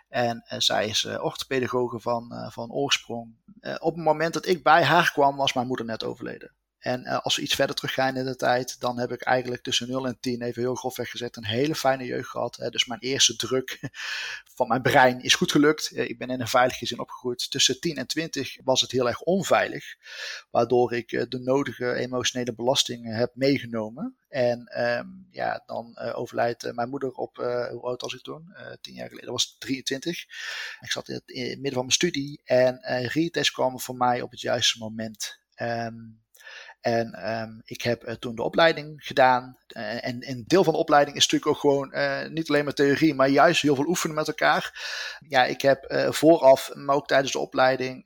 En 0.10 0.44
zij 0.48 0.88
is 0.88 1.06
orthopedagoge 1.06 2.00
van, 2.00 2.50
van 2.52 2.72
oorsprong. 2.72 3.36
op 3.80 3.96
het 3.96 4.04
moment 4.04 4.34
dat 4.34 4.46
ik 4.46 4.64
bij 4.64 4.84
haar 4.84 5.12
kwam, 5.12 5.36
was 5.36 5.54
mijn 5.54 5.68
moeder 5.68 5.86
net 5.86 6.04
overleden. 6.04 6.52
En 6.86 7.02
uh, 7.02 7.20
als 7.20 7.36
we 7.36 7.42
iets 7.42 7.56
verder 7.56 7.76
teruggaan 7.76 8.18
in 8.18 8.26
de 8.26 8.36
tijd, 8.36 8.80
dan 8.80 9.00
heb 9.00 9.12
ik 9.12 9.22
eigenlijk 9.22 9.64
tussen 9.64 9.90
0 9.90 10.08
en 10.08 10.18
10, 10.20 10.42
even 10.42 10.62
heel 10.62 10.76
grof 10.76 10.96
weggezet, 10.96 11.36
een 11.36 11.46
hele 11.46 11.76
fijne 11.76 12.06
jeugd 12.06 12.30
gehad. 12.30 12.68
Dus 12.70 12.86
mijn 12.86 13.00
eerste 13.00 13.36
druk 13.36 13.80
van 14.56 14.68
mijn 14.68 14.82
brein 14.82 15.22
is 15.22 15.36
goed 15.36 15.52
gelukt. 15.52 15.92
Uh, 15.92 16.10
ik 16.10 16.18
ben 16.18 16.30
in 16.30 16.42
een 16.42 16.48
veilig 16.48 16.78
gezin 16.78 17.00
opgegroeid. 17.00 17.52
Tussen 17.52 17.80
10 17.80 17.96
en 17.96 18.08
20 18.08 18.58
was 18.64 18.82
het 18.82 18.92
heel 18.92 19.08
erg 19.08 19.22
onveilig, 19.22 19.96
waardoor 20.52 20.94
ik 20.94 21.12
uh, 21.12 21.24
de 21.30 21.40
nodige 21.40 21.94
emotionele 21.94 22.54
belastingen 22.54 23.16
heb 23.16 23.32
meegenomen. 23.36 24.18
En 24.30 24.82
um, 24.82 25.28
ja, 25.32 25.64
dan 25.66 26.00
overlijdt 26.00 26.74
mijn 26.74 26.90
moeder 26.90 27.12
op, 27.12 27.36
hoe 27.72 27.82
oud 27.82 28.02
was 28.02 28.14
ik 28.14 28.22
toen? 28.22 28.56
tien 28.82 28.94
jaar 28.94 29.08
geleden, 29.08 29.26
dat 29.26 29.36
was 29.36 29.56
23. 29.58 30.26
Ik 30.80 30.92
zat 30.92 31.10
in 31.10 31.16
het, 31.16 31.28
midden 31.36 31.74
van 31.74 31.82
mijn 31.82 31.92
studie 31.92 32.42
en 32.44 32.80
uh, 32.82 33.06
retest 33.06 33.52
kwam 33.52 33.80
voor 33.80 33.96
mij 33.96 34.22
op 34.22 34.32
het 34.32 34.42
juiste 34.42 34.78
moment. 34.78 35.40
Um, 35.62 36.24
en 36.86 37.32
um, 37.32 37.62
ik 37.66 37.82
heb 37.82 38.08
uh, 38.08 38.14
toen 38.14 38.36
de 38.36 38.44
opleiding 38.44 39.06
gedaan. 39.06 39.58
Uh, 39.68 40.06
en 40.06 40.30
een 40.30 40.44
deel 40.48 40.64
van 40.64 40.74
de 40.74 40.80
opleiding 40.80 41.18
is 41.18 41.24
natuurlijk 41.24 41.52
ook 41.52 41.60
gewoon 41.60 41.92
uh, 41.94 42.28
niet 42.28 42.50
alleen 42.50 42.64
maar 42.64 42.74
theorie, 42.74 43.14
maar 43.14 43.30
juist 43.30 43.62
heel 43.62 43.76
veel 43.76 43.88
oefenen 43.88 44.16
met 44.16 44.28
elkaar. 44.28 44.88
Ja, 45.28 45.46
ik 45.46 45.62
heb 45.62 46.08
vooraf, 46.10 46.72
maar 46.74 46.96
ook 46.96 47.08
tijdens 47.08 47.32
de 47.32 47.40
opleiding, 47.40 48.02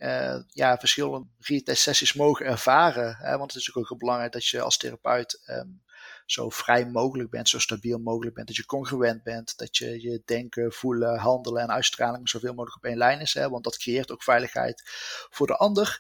ja, 0.48 0.78
verschillende 0.78 1.28
retest 1.40 1.82
sessies 1.82 2.14
mogen 2.14 2.46
ervaren. 2.46 3.16
Hè, 3.16 3.38
want 3.38 3.54
het 3.54 3.62
is 3.62 3.76
ook, 3.76 3.92
ook 3.92 4.00
belangrijk 4.00 4.32
dat 4.32 4.46
je 4.46 4.62
als 4.62 4.78
therapeut 4.78 5.42
um, 5.48 5.82
zo 6.26 6.50
vrij 6.50 6.86
mogelijk 6.86 7.30
bent, 7.30 7.50
zo 7.50 7.60
stabiel 7.60 7.98
mogelijk 7.98 8.36
bent, 8.36 8.48
dat 8.48 8.56
je 8.56 8.66
congruent 8.66 9.24
bent, 9.24 9.58
dat 9.58 9.78
je 9.78 10.02
je 10.02 10.22
denken, 10.26 10.72
voelen, 10.72 11.18
handelen 11.18 11.62
en 11.62 11.72
uitstraling 11.72 12.30
zoveel 12.30 12.54
mogelijk 12.54 12.76
op 12.76 12.90
één 12.90 12.98
lijn 12.98 13.20
is. 13.20 13.34
Hè, 13.34 13.50
want 13.50 13.64
dat 13.64 13.78
creëert 13.78 14.12
ook 14.12 14.24
veiligheid 14.24 14.84
voor 15.30 15.48
de 15.48 15.56
ander 15.58 16.00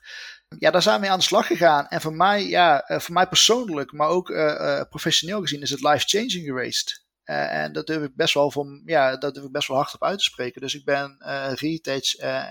ja, 0.57 0.71
daar 0.71 0.81
zijn 0.81 0.95
we 0.95 1.01
mee 1.01 1.11
aan 1.11 1.19
de 1.19 1.25
slag 1.25 1.47
gegaan. 1.47 1.87
En 1.87 2.01
voor 2.01 2.13
mij, 2.13 2.43
ja, 2.43 2.81
eh, 2.81 2.99
voor 2.99 3.13
mij 3.13 3.27
persoonlijk, 3.27 3.91
maar 3.91 4.07
ook 4.07 4.29
uh, 4.29 4.37
uh, 4.37 4.81
professioneel 4.89 5.41
gezien, 5.41 5.61
is 5.61 5.69
het 5.69 5.81
life-changing 5.81 6.45
geweest. 6.45 7.07
En 7.23 7.73
dat 7.73 7.87
durf 7.87 8.03
ik 8.03 8.15
best 8.15 8.33
wel 8.33 8.51
van, 8.51 8.81
ja, 8.85 9.17
dat 9.17 9.33
durf 9.33 9.45
ik 9.45 9.51
best 9.51 9.67
wel 9.67 9.77
hard 9.77 9.93
op 9.93 10.03
uit 10.03 10.17
te 10.17 10.23
spreken. 10.23 10.61
Dus 10.61 10.75
ik 10.75 10.85
ben 10.85 11.17
uh, 11.19 11.51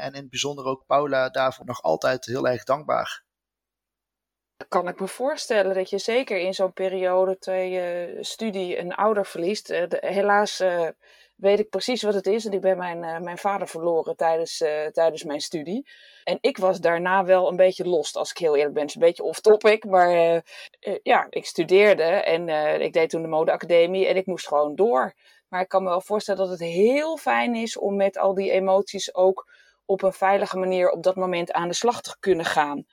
en 0.04 0.12
in 0.12 0.20
het 0.20 0.30
bijzonder 0.30 0.64
ook 0.64 0.86
Paula 0.86 1.28
daarvoor 1.28 1.66
nog 1.66 1.82
altijd 1.82 2.24
heel 2.24 2.48
erg 2.48 2.64
dankbaar. 2.64 3.24
Kan 4.68 4.88
ik 4.88 5.00
me 5.00 5.08
voorstellen 5.08 5.74
dat 5.74 5.90
je 5.90 5.98
zeker 5.98 6.38
in 6.38 6.54
zo'n 6.54 6.72
periode 6.72 7.38
twee 7.38 7.70
je 7.70 8.18
studie 8.20 8.78
een 8.78 8.94
ouder 8.94 9.26
verliest. 9.26 9.68
Helaas 9.88 10.62
weet 11.38 11.58
ik 11.58 11.68
precies 11.68 12.02
wat 12.02 12.14
het 12.14 12.26
is. 12.26 12.44
En 12.44 12.52
ik 12.52 12.60
ben 12.60 12.76
mijn, 12.76 13.02
uh, 13.02 13.18
mijn 13.18 13.38
vader 13.38 13.68
verloren 13.68 14.16
tijdens, 14.16 14.60
uh, 14.60 14.86
tijdens 14.86 15.24
mijn 15.24 15.40
studie. 15.40 15.88
En 16.24 16.38
ik 16.40 16.58
was 16.58 16.80
daarna 16.80 17.24
wel 17.24 17.48
een 17.48 17.56
beetje 17.56 17.88
lost, 17.88 18.16
als 18.16 18.30
ik 18.30 18.38
heel 18.38 18.56
eerlijk 18.56 18.74
ben. 18.74 18.82
Het 18.82 18.90
is 18.90 18.96
een 18.96 19.06
beetje 19.06 19.22
off-topic, 19.22 19.84
maar 19.84 20.14
uh, 20.14 20.40
ja, 21.02 21.26
ik 21.30 21.46
studeerde 21.46 22.02
en 22.02 22.48
ik 22.80 22.92
deed 22.92 23.10
toen 23.10 23.22
de 23.22 23.28
modeacademie 23.28 24.06
en 24.06 24.16
ik 24.16 24.26
moest 24.26 24.48
gewoon 24.48 24.74
door. 24.74 25.14
Maar 25.48 25.60
ik 25.60 25.68
kan 25.68 25.82
me 25.82 25.88
wel 25.88 26.00
voorstellen 26.00 26.40
dat 26.40 26.50
het 26.50 26.68
heel 26.68 27.16
fijn 27.16 27.54
is 27.54 27.78
om 27.78 27.96
met 27.96 28.18
al 28.18 28.34
die 28.34 28.50
emoties 28.50 29.14
ook 29.14 29.50
op 29.84 30.02
een 30.02 30.12
veilige 30.12 30.58
manier 30.58 30.90
op 30.90 31.02
dat 31.02 31.16
moment 31.16 31.52
aan 31.52 31.68
de 31.68 31.74
slag 31.74 32.00
te 32.00 32.16
kunnen 32.20 32.44
gaan. 32.44 32.86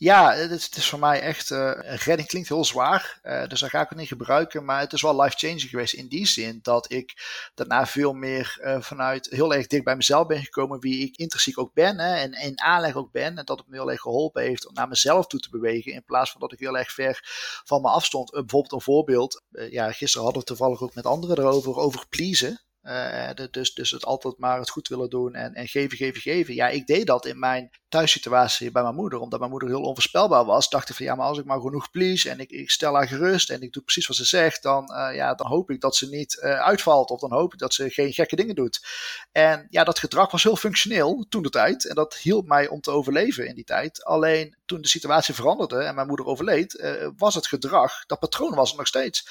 Ja, 0.00 0.32
het 0.32 0.76
is, 0.76 0.88
voor 0.88 0.98
mij 0.98 1.20
echt. 1.20 1.50
Uh, 1.50 1.72
redding 1.80 2.28
klinkt 2.28 2.48
heel 2.48 2.64
zwaar, 2.64 3.20
uh, 3.22 3.46
dus 3.46 3.60
daar 3.60 3.70
ga 3.70 3.80
ik 3.80 3.88
het 3.88 3.98
niet 3.98 4.08
gebruiken. 4.08 4.64
Maar 4.64 4.80
het 4.80 4.92
is 4.92 5.02
wel 5.02 5.20
life-changing 5.20 5.60
geweest 5.60 5.94
in 5.94 6.08
die 6.08 6.26
zin 6.26 6.58
dat 6.62 6.92
ik 6.92 7.14
daarna 7.54 7.86
veel 7.86 8.12
meer 8.12 8.58
uh, 8.60 8.80
vanuit 8.80 9.26
heel 9.30 9.54
erg 9.54 9.66
dicht 9.66 9.84
bij 9.84 9.96
mezelf 9.96 10.26
ben 10.26 10.42
gekomen. 10.42 10.80
Wie 10.80 11.04
ik 11.04 11.16
intrinsiek 11.16 11.58
ook 11.58 11.74
ben 11.74 11.98
hè, 11.98 12.14
en 12.16 12.32
in 12.32 12.60
aanleg 12.60 12.94
ook 12.94 13.12
ben. 13.12 13.38
En 13.38 13.44
dat 13.44 13.58
het 13.58 13.68
me 13.68 13.76
heel 13.76 13.90
erg 13.90 14.00
geholpen 14.00 14.42
heeft 14.42 14.68
om 14.68 14.74
naar 14.74 14.88
mezelf 14.88 15.26
toe 15.26 15.40
te 15.40 15.50
bewegen. 15.50 15.92
In 15.92 16.04
plaats 16.04 16.30
van 16.30 16.40
dat 16.40 16.52
ik 16.52 16.58
heel 16.58 16.78
erg 16.78 16.92
ver 16.92 17.20
van 17.64 17.82
me 17.82 17.88
afstond. 17.88 18.30
bijvoorbeeld 18.30 18.72
een 18.72 18.80
voorbeeld. 18.80 19.42
ja, 19.70 19.92
gisteren 19.92 20.24
hadden 20.24 20.42
we 20.42 20.48
toevallig 20.48 20.82
ook 20.82 20.94
met 20.94 21.06
anderen 21.06 21.38
erover, 21.38 21.76
over 21.76 22.06
pleasen. 22.08 22.60
Uh, 22.88 23.30
dus, 23.50 23.74
dus 23.74 23.90
het 23.90 24.04
altijd 24.04 24.38
maar 24.38 24.58
het 24.58 24.70
goed 24.70 24.88
willen 24.88 25.10
doen 25.10 25.34
en, 25.34 25.54
en 25.54 25.68
geven, 25.68 25.96
geven, 25.96 26.20
geven. 26.20 26.54
Ja, 26.54 26.68
ik 26.68 26.86
deed 26.86 27.06
dat 27.06 27.26
in 27.26 27.38
mijn 27.38 27.70
thuissituatie 27.88 28.70
bij 28.70 28.82
mijn 28.82 28.94
moeder, 28.94 29.18
omdat 29.18 29.38
mijn 29.38 29.50
moeder 29.50 29.68
heel 29.68 29.82
onvoorspelbaar 29.82 30.44
was. 30.44 30.68
Dacht 30.68 30.88
ik 30.88 30.96
van 30.96 31.06
ja, 31.06 31.14
maar 31.14 31.26
als 31.26 31.38
ik 31.38 31.44
maar 31.44 31.60
genoeg 31.60 31.90
please 31.90 32.30
en 32.30 32.40
ik, 32.40 32.50
ik 32.50 32.70
stel 32.70 32.94
haar 32.94 33.08
gerust 33.08 33.50
en 33.50 33.60
ik 33.60 33.72
doe 33.72 33.82
precies 33.82 34.06
wat 34.06 34.16
ze 34.16 34.24
zegt, 34.24 34.62
dan, 34.62 34.90
uh, 34.92 35.14
ja, 35.14 35.34
dan 35.34 35.46
hoop 35.46 35.70
ik 35.70 35.80
dat 35.80 35.96
ze 35.96 36.08
niet 36.08 36.40
uh, 36.42 36.60
uitvalt 36.60 37.10
of 37.10 37.20
dan 37.20 37.32
hoop 37.32 37.52
ik 37.52 37.58
dat 37.58 37.74
ze 37.74 37.90
geen 37.90 38.12
gekke 38.12 38.36
dingen 38.36 38.54
doet. 38.54 38.86
En 39.32 39.66
ja, 39.70 39.84
dat 39.84 39.98
gedrag 39.98 40.30
was 40.30 40.42
heel 40.42 40.56
functioneel 40.56 41.26
toen 41.28 41.42
de 41.42 41.50
tijd 41.50 41.88
en 41.88 41.94
dat 41.94 42.16
hielp 42.16 42.46
mij 42.46 42.68
om 42.68 42.80
te 42.80 42.90
overleven 42.90 43.46
in 43.46 43.54
die 43.54 43.64
tijd. 43.64 44.04
Alleen 44.04 44.56
toen 44.66 44.80
de 44.80 44.88
situatie 44.88 45.34
veranderde 45.34 45.78
en 45.78 45.94
mijn 45.94 46.06
moeder 46.06 46.26
overleed, 46.26 46.98
was 47.16 47.34
het 47.34 47.46
gedrag, 47.46 48.06
dat 48.06 48.18
patroon 48.18 48.54
was 48.54 48.70
er 48.70 48.76
nog 48.76 48.86
steeds. 48.86 49.28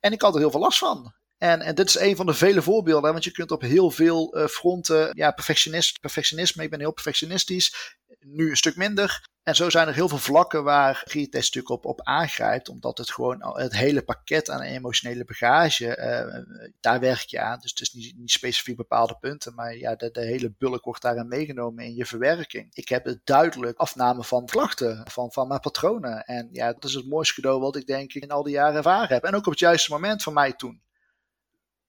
En 0.00 0.12
ik 0.12 0.22
had 0.22 0.34
er 0.34 0.40
heel 0.40 0.50
veel 0.50 0.60
last 0.60 0.78
van. 0.78 1.12
En, 1.38 1.60
en 1.60 1.74
dit 1.74 1.88
is 1.88 1.98
een 1.98 2.16
van 2.16 2.26
de 2.26 2.34
vele 2.34 2.62
voorbeelden, 2.62 3.12
want 3.12 3.24
je 3.24 3.30
kunt 3.30 3.50
op 3.50 3.60
heel 3.60 3.90
veel 3.90 4.38
uh, 4.38 4.46
fronten, 4.46 5.10
ja, 5.12 5.30
perfectionist, 5.30 6.00
perfectionisme, 6.00 6.62
ik 6.62 6.70
ben 6.70 6.80
heel 6.80 6.92
perfectionistisch, 6.92 7.96
nu 8.20 8.50
een 8.50 8.56
stuk 8.56 8.76
minder. 8.76 9.26
En 9.42 9.56
zo 9.56 9.70
zijn 9.70 9.88
er 9.88 9.94
heel 9.94 10.08
veel 10.08 10.18
vlakken 10.18 10.64
waar 10.64 11.02
Retest 11.04 11.54
natuurlijk 11.54 11.68
op, 11.68 11.84
op 11.84 12.02
aangrijpt, 12.02 12.68
omdat 12.68 12.98
het 12.98 13.10
gewoon 13.10 13.56
het 13.56 13.76
hele 13.76 14.02
pakket 14.02 14.50
aan 14.50 14.60
emotionele 14.60 15.24
bagage, 15.24 15.84
uh, 15.84 16.70
daar 16.80 17.00
werk 17.00 17.24
je 17.24 17.40
aan. 17.40 17.58
Dus 17.60 17.70
het 17.70 17.80
is 17.80 17.92
niet, 17.92 18.16
niet 18.16 18.30
specifiek 18.30 18.76
bepaalde 18.76 19.16
punten, 19.20 19.54
maar 19.54 19.76
ja, 19.76 19.94
de, 19.94 20.10
de 20.10 20.20
hele 20.20 20.54
bulk 20.58 20.84
wordt 20.84 21.02
daarin 21.02 21.28
meegenomen 21.28 21.84
in 21.84 21.94
je 21.94 22.06
verwerking. 22.06 22.74
Ik 22.74 22.88
heb 22.88 23.04
het 23.04 23.20
duidelijk 23.24 23.78
afname 23.78 24.24
van 24.24 24.46
klachten, 24.46 25.04
van, 25.10 25.32
van 25.32 25.48
mijn 25.48 25.60
patronen. 25.60 26.24
En 26.24 26.48
ja, 26.52 26.72
dat 26.72 26.84
is 26.84 26.94
het 26.94 27.08
mooiste 27.08 27.34
cadeau 27.34 27.60
wat 27.60 27.76
ik 27.76 27.86
denk 27.86 28.12
ik 28.12 28.22
in 28.22 28.30
al 28.30 28.42
die 28.42 28.54
jaren 28.54 28.76
ervaren 28.76 29.14
heb. 29.14 29.24
En 29.24 29.34
ook 29.34 29.46
op 29.46 29.52
het 29.52 29.60
juiste 29.60 29.92
moment 29.92 30.22
van 30.22 30.32
mij 30.32 30.52
toen. 30.52 30.82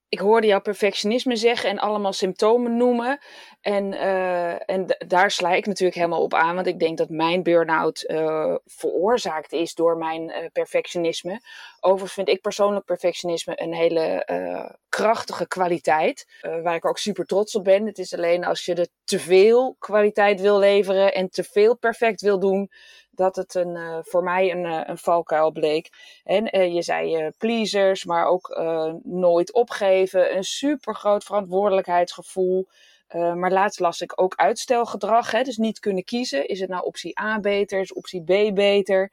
Ik 0.09 0.19
hoorde 0.19 0.47
jou 0.47 0.61
perfectionisme 0.61 1.35
zeggen 1.35 1.69
en 1.69 1.79
allemaal 1.79 2.13
symptomen 2.13 2.77
noemen. 2.77 3.19
En, 3.61 3.93
uh, 3.93 4.69
en 4.69 4.85
daar 5.07 5.31
sla 5.31 5.53
ik 5.53 5.65
natuurlijk 5.65 5.97
helemaal 5.97 6.21
op 6.21 6.33
aan, 6.33 6.55
want 6.55 6.67
ik 6.67 6.79
denk 6.79 6.97
dat 6.97 7.09
mijn 7.09 7.43
burn-out 7.43 8.03
uh, 8.07 8.55
veroorzaakt 8.65 9.51
is 9.51 9.73
door 9.73 9.97
mijn 9.97 10.21
uh, 10.21 10.37
perfectionisme. 10.51 11.41
Overigens 11.79 12.13
vind 12.13 12.29
ik 12.29 12.41
persoonlijk 12.41 12.85
perfectionisme 12.85 13.61
een 13.61 13.73
hele 13.73 14.77
krachtige 14.89 15.47
kwaliteit, 15.47 16.25
waar 16.41 16.75
ik 16.75 16.85
ook 16.85 16.97
super 16.97 17.25
trots 17.25 17.55
op 17.55 17.63
ben. 17.63 17.85
Het 17.85 17.97
is 17.97 18.13
alleen 18.13 18.45
als 18.45 18.65
je 18.65 18.73
er 18.75 18.87
te 19.03 19.19
veel 19.19 19.75
kwaliteit 19.79 20.41
wil 20.41 20.59
leveren 20.59 21.13
en 21.13 21.29
te 21.29 21.43
veel 21.43 21.77
perfect 21.77 22.21
wil 22.21 22.39
doen, 22.39 22.71
dat 23.19 23.35
het 23.35 23.55
een, 23.55 23.75
uh, 23.75 23.97
voor 24.01 24.23
mij 24.23 24.51
een, 24.51 24.65
uh, 24.65 24.81
een 24.83 24.97
valkuil 24.97 25.51
bleek. 25.51 25.89
En 26.23 26.57
uh, 26.57 26.73
je 26.73 26.81
zei 26.81 27.31
pleasers, 27.37 28.05
maar 28.05 28.25
ook 28.25 28.61
nooit 29.03 29.53
opgeven. 29.53 30.35
Een 30.35 30.43
super 30.43 30.95
groot 30.95 31.23
verantwoordelijkheidsgevoel. 31.23 32.67
maar 33.11 33.51
laatst 33.51 33.79
las 33.79 34.01
ik 34.01 34.21
ook 34.21 34.35
uitstelgedrag. 34.35 35.31
Hè? 35.31 35.43
Dus 35.43 35.57
niet 35.57 35.79
kunnen 35.79 36.03
kiezen. 36.03 36.47
Is 36.47 36.59
het 36.59 36.69
nou 36.69 36.83
optie 36.83 37.19
A 37.19 37.39
beter? 37.39 37.79
Is 37.79 37.93
optie 37.93 38.23
B 38.23 38.55
beter? 38.55 39.11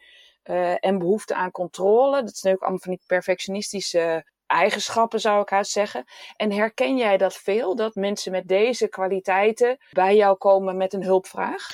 en 0.80 0.98
behoefte 0.98 1.34
aan 1.34 1.50
controle. 1.50 2.22
Dat 2.22 2.36
zijn 2.36 2.54
ook 2.54 2.60
allemaal 2.60 2.80
van 2.80 2.90
die 2.90 3.02
perfectionistische 3.06 4.24
eigenschappen, 4.46 5.20
zou 5.20 5.42
ik 5.42 5.48
haast 5.48 5.70
zeggen. 5.70 6.04
En 6.36 6.52
herken 6.52 6.96
jij 6.96 7.16
dat 7.16 7.34
veel? 7.34 7.76
Dat 7.76 7.94
mensen 7.94 8.32
met 8.32 8.48
deze 8.48 8.88
kwaliteiten 8.88 9.78
bij 9.92 10.16
jou 10.16 10.36
komen 10.36 10.76
met 10.76 10.92
een 10.92 11.04
hulpvraag? 11.04 11.68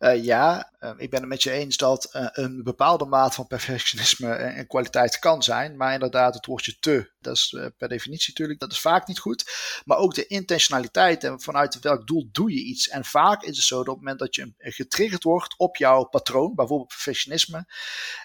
Uh, 0.00 0.24
ja, 0.24 0.72
uh, 0.80 0.90
ik 0.96 1.10
ben 1.10 1.20
het 1.20 1.28
met 1.28 1.42
je 1.42 1.50
eens 1.50 1.76
dat 1.76 2.10
uh, 2.12 2.26
een 2.32 2.62
bepaalde 2.62 3.04
maat 3.04 3.34
van 3.34 3.46
perfectionisme 3.46 4.32
en, 4.32 4.66
kwaliteit 4.66 5.18
kan 5.18 5.42
zijn. 5.42 5.76
Maar 5.76 5.92
inderdaad, 5.92 6.34
het 6.34 6.46
woordje 6.46 6.78
te, 6.78 7.10
dat 7.20 7.36
is 7.36 7.56
per 7.76 7.88
definitie 7.88 8.28
natuurlijk, 8.28 8.60
dat 8.60 8.72
is 8.72 8.80
vaak 8.80 9.06
niet 9.06 9.18
goed. 9.18 9.44
Maar 9.84 9.98
ook 9.98 10.14
de 10.14 10.26
intentionaliteit 10.26 11.24
en 11.24 11.40
vanuit 11.40 11.80
welk 11.80 12.06
doel 12.06 12.28
doe 12.32 12.52
je 12.52 12.60
iets. 12.60 12.88
En 12.88 13.04
vaak 13.04 13.42
is 13.42 13.56
het 13.56 13.66
zo 13.66 13.76
dat 13.76 13.88
op 13.88 13.94
het 13.94 13.98
moment 13.98 14.18
dat 14.18 14.34
je 14.34 14.52
getriggerd 14.58 15.22
wordt 15.22 15.54
op 15.58 15.76
jouw 15.76 16.04
patroon, 16.04 16.54
bijvoorbeeld 16.54 16.88
perfectionisme, 16.88 17.66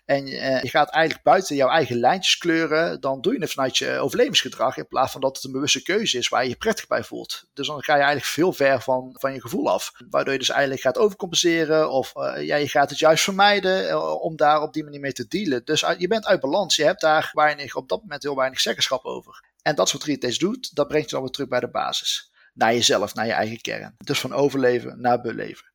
en 0.06 0.28
je 0.28 0.70
gaat 0.70 0.90
eigenlijk 0.90 1.24
buiten 1.24 1.56
jouw 1.56 1.70
eigen 1.70 2.00
lijntjes 2.00 2.38
kleuren, 2.38 3.02
dan 3.02 3.22
doe 3.22 3.34
je 3.34 3.40
het 3.40 3.52
vanuit 3.52 3.78
je 3.78 4.00
overlevingsgedrag 4.00 4.78
in 4.78 4.88
plaats 4.88 5.12
van 5.12 5.22
dat 5.22 5.36
het 5.36 5.46
een 5.46 5.52
bewuste 5.52 5.82
keuze 5.82 6.18
is 6.18 6.28
waar 6.28 6.44
je 6.44 6.50
je 6.50 6.56
prettig 6.56 6.88
bij 6.88 7.04
voelt. 7.04 7.44
Dus 7.54 7.68
dan 7.68 7.84
ga 7.84 7.94
je 7.94 8.02
eigenlijk 8.02 8.32
veel 8.32 8.54
ver 8.54 8.82
van, 8.82 9.16
van 9.20 9.34
je 9.34 9.42
gevoel 9.42 9.70
af. 9.70 9.92
Waardoor 10.10 10.34
je 10.34 10.40
dus 10.40 10.50
eigenlijk 10.50 10.82
gaat 10.82 10.98
overcompenseren 10.98 11.92
of 11.92 12.16
uh, 12.16 12.60
je 12.62 12.68
gaat 12.68 12.90
het 12.90 13.00
juist 13.00 13.24
vermijden 13.24 14.22
om 14.22 14.36
daar 14.36 14.62
op 14.62 14.74
die 14.74 14.84
manier 14.84 15.00
mee 15.00 15.14
te 15.14 15.28
dealen. 15.28 15.66
Dus 15.66 15.86
je 15.98 16.08
bent 16.08 16.26
uit 16.26 16.40
balans. 16.40 16.76
Je 16.76 16.84
hebt 16.84 17.02
daar 17.02 17.30
weinig, 17.34 17.76
op 17.76 17.90
dat 17.90 18.02
moment 18.02 18.24
heel 18.24 18.36
weinig 18.36 18.62
over. 19.06 19.44
En 19.62 19.76
dat 19.76 19.88
is 19.88 19.94
wat 19.94 20.04
doet, 20.38 20.76
dat 20.76 20.88
brengt 20.88 21.10
je 21.10 21.16
dan 21.16 21.24
weer 21.24 21.32
terug 21.34 21.50
bij 21.50 21.60
de 21.60 21.70
basis. 21.70 22.32
Naar 22.54 22.74
jezelf, 22.74 23.14
naar 23.14 23.26
je 23.26 23.32
eigen 23.32 23.62
kern. 23.62 23.96
Dus 23.98 24.20
van 24.20 24.34
overleven 24.34 25.02
naar 25.02 25.22
beleven 25.22 25.74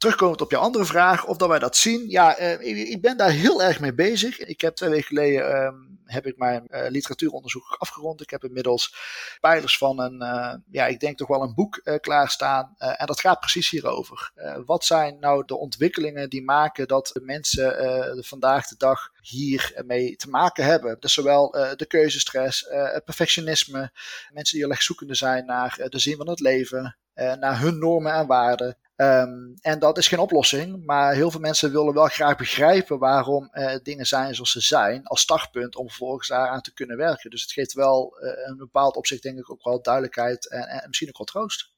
terugkomend 0.00 0.40
op 0.40 0.50
je 0.50 0.56
andere 0.56 0.84
vraag, 0.84 1.26
of 1.26 1.36
dat 1.36 1.48
wij 1.48 1.58
dat 1.58 1.76
zien. 1.76 2.10
Ja, 2.10 2.40
uh, 2.40 2.90
ik, 2.90 3.00
ben 3.00 3.16
daar 3.16 3.30
heel 3.30 3.62
erg 3.62 3.80
mee 3.80 3.94
bezig. 3.94 4.38
Ik 4.38 4.60
heb 4.60 4.74
twee 4.74 4.90
weken 4.90 5.06
geleden 5.06 5.50
uh, 5.50 5.72
heb 6.04 6.26
ik 6.26 6.36
mijn 6.36 6.66
uh, 6.68 6.86
literatuuronderzoek 6.88 7.76
afgerond. 7.78 8.20
Ik 8.20 8.30
heb 8.30 8.44
inmiddels 8.44 8.94
pijlers 9.40 9.78
van 9.78 10.00
een, 10.00 10.18
ja, 10.70 10.86
ik 10.86 11.00
denk 11.00 11.18
toch 11.18 11.28
wel 11.28 11.42
een 11.42 11.54
boek 11.54 11.98
klaarstaan. 12.00 12.74
en 12.78 13.06
dat 13.06 13.20
gaat 13.20 13.40
precies 13.40 13.70
hierover. 13.70 14.32
wat 14.66 14.84
zijn 14.84 15.18
nou 15.18 15.44
de 15.46 15.56
ontwikkelingen 15.56 16.30
die 16.30 16.42
maken 16.42 16.88
dat 16.88 17.10
de 17.12 17.20
mensen 17.20 18.24
vandaag 18.24 18.68
de 18.68 18.76
dag 18.76 19.10
hiermee 19.20 20.16
te 20.16 20.28
maken 20.28 20.64
hebben? 20.64 20.96
Dus 21.00 21.12
zowel 21.12 21.50
de 21.50 21.86
keuzestress, 21.88 22.66
perfectionisme, 23.04 23.92
mensen 24.32 24.56
die 24.56 24.64
heel 24.64 24.74
erg 24.74 24.82
zoekende 24.82 25.14
zijn 25.14 25.46
naar 25.46 25.86
de 25.88 25.98
zin 25.98 26.16
van 26.16 26.28
het 26.28 26.40
leven, 26.40 26.96
naar 27.14 27.60
hun 27.60 27.78
normen 27.78 28.12
en 28.12 28.26
waarden. 28.26 28.76
Um, 29.00 29.54
en 29.60 29.78
dat 29.78 29.98
is 29.98 30.08
geen 30.08 30.18
oplossing, 30.18 30.84
maar 30.84 31.14
heel 31.14 31.30
veel 31.30 31.40
mensen 31.40 31.72
willen 31.72 31.94
wel 31.94 32.06
graag 32.06 32.36
begrijpen 32.36 32.98
waarom 32.98 33.48
uh, 33.52 33.74
dingen 33.82 34.06
zijn 34.06 34.34
zoals 34.34 34.50
ze 34.50 34.60
zijn, 34.60 35.06
als 35.06 35.20
startpunt 35.20 35.76
om 35.76 35.88
vervolgens 35.88 36.28
daaraan 36.28 36.60
te 36.60 36.72
kunnen 36.72 36.96
werken. 36.96 37.30
Dus 37.30 37.42
het 37.42 37.52
geeft 37.52 37.72
wel 37.72 38.16
uh, 38.20 38.48
een 38.48 38.56
bepaald 38.56 38.96
opzicht, 38.96 39.22
denk 39.22 39.38
ik, 39.38 39.50
ook 39.50 39.64
wel 39.64 39.82
duidelijkheid 39.82 40.50
en, 40.50 40.62
en 40.62 40.84
misschien 40.86 41.08
ook 41.08 41.16
wel 41.16 41.26
troost. 41.26 41.72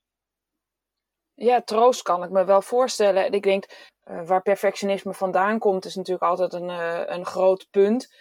Ja, 1.35 1.63
troost 1.63 2.03
kan 2.03 2.23
ik 2.23 2.31
me 2.31 2.45
wel 2.45 2.63
voorstellen. 2.63 3.25
En 3.25 3.33
ik 3.33 3.43
denk, 3.43 3.65
uh, 4.11 4.27
waar 4.27 4.43
perfectionisme 4.43 5.15
vandaan 5.15 5.59
komt, 5.59 5.85
is 5.85 5.95
natuurlijk 5.95 6.25
altijd 6.25 6.53
een, 6.53 6.69
een 7.15 7.27
groot 7.27 7.67
punt. 7.71 8.15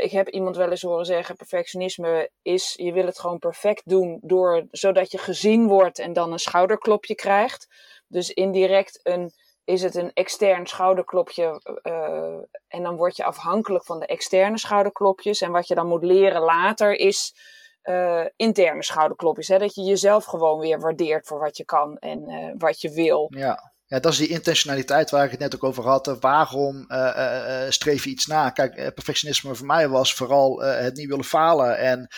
ik 0.00 0.10
heb 0.10 0.28
iemand 0.28 0.56
wel 0.56 0.70
eens 0.70 0.82
horen 0.82 1.06
zeggen: 1.06 1.36
perfectionisme 1.36 2.30
is, 2.42 2.74
je 2.76 2.92
wil 2.92 3.06
het 3.06 3.18
gewoon 3.18 3.38
perfect 3.38 3.82
doen, 3.84 4.18
door, 4.22 4.66
zodat 4.70 5.10
je 5.10 5.18
gezien 5.18 5.66
wordt 5.66 5.98
en 5.98 6.12
dan 6.12 6.32
een 6.32 6.38
schouderklopje 6.38 7.14
krijgt. 7.14 7.66
Dus 8.08 8.30
indirect 8.30 9.00
een, 9.02 9.32
is 9.64 9.82
het 9.82 9.94
een 9.94 10.12
extern 10.12 10.66
schouderklopje. 10.66 11.78
Uh, 11.82 12.38
en 12.68 12.82
dan 12.82 12.96
word 12.96 13.16
je 13.16 13.24
afhankelijk 13.24 13.84
van 13.84 14.00
de 14.00 14.06
externe 14.06 14.58
schouderklopjes. 14.58 15.40
En 15.40 15.52
wat 15.52 15.68
je 15.68 15.74
dan 15.74 15.86
moet 15.86 16.04
leren 16.04 16.42
later 16.42 16.94
is 16.94 17.34
uh, 17.82 18.24
interne 18.36 18.82
schouderklopjes. 18.82 19.48
Hè? 19.48 19.58
Dat 19.58 19.74
je 19.74 19.82
jezelf 19.82 20.24
gewoon 20.24 20.58
weer 20.58 20.80
waardeert 20.80 21.26
voor 21.26 21.38
wat 21.38 21.56
je 21.56 21.64
kan 21.64 21.96
en 21.96 22.30
uh, 22.30 22.52
wat 22.58 22.80
je 22.80 22.90
wil. 22.90 23.26
Ja. 23.30 23.72
Ja, 23.90 24.00
dat 24.00 24.12
is 24.12 24.18
die 24.18 24.28
intentionaliteit 24.28 25.10
waar 25.10 25.24
ik 25.24 25.30
het 25.30 25.40
net 25.40 25.54
ook 25.54 25.64
over 25.64 25.84
had. 25.84 26.16
Waarom 26.20 26.84
uh, 26.88 27.12
uh, 27.16 27.70
streef 27.70 28.04
je 28.04 28.10
iets 28.10 28.26
na? 28.26 28.50
Kijk, 28.50 28.94
perfectionisme 28.94 29.54
voor 29.54 29.66
mij 29.66 29.88
was 29.88 30.14
vooral 30.14 30.62
het 30.62 30.96
niet 30.96 31.08
willen 31.08 31.24
falen. 31.24 31.78
En 31.78 32.08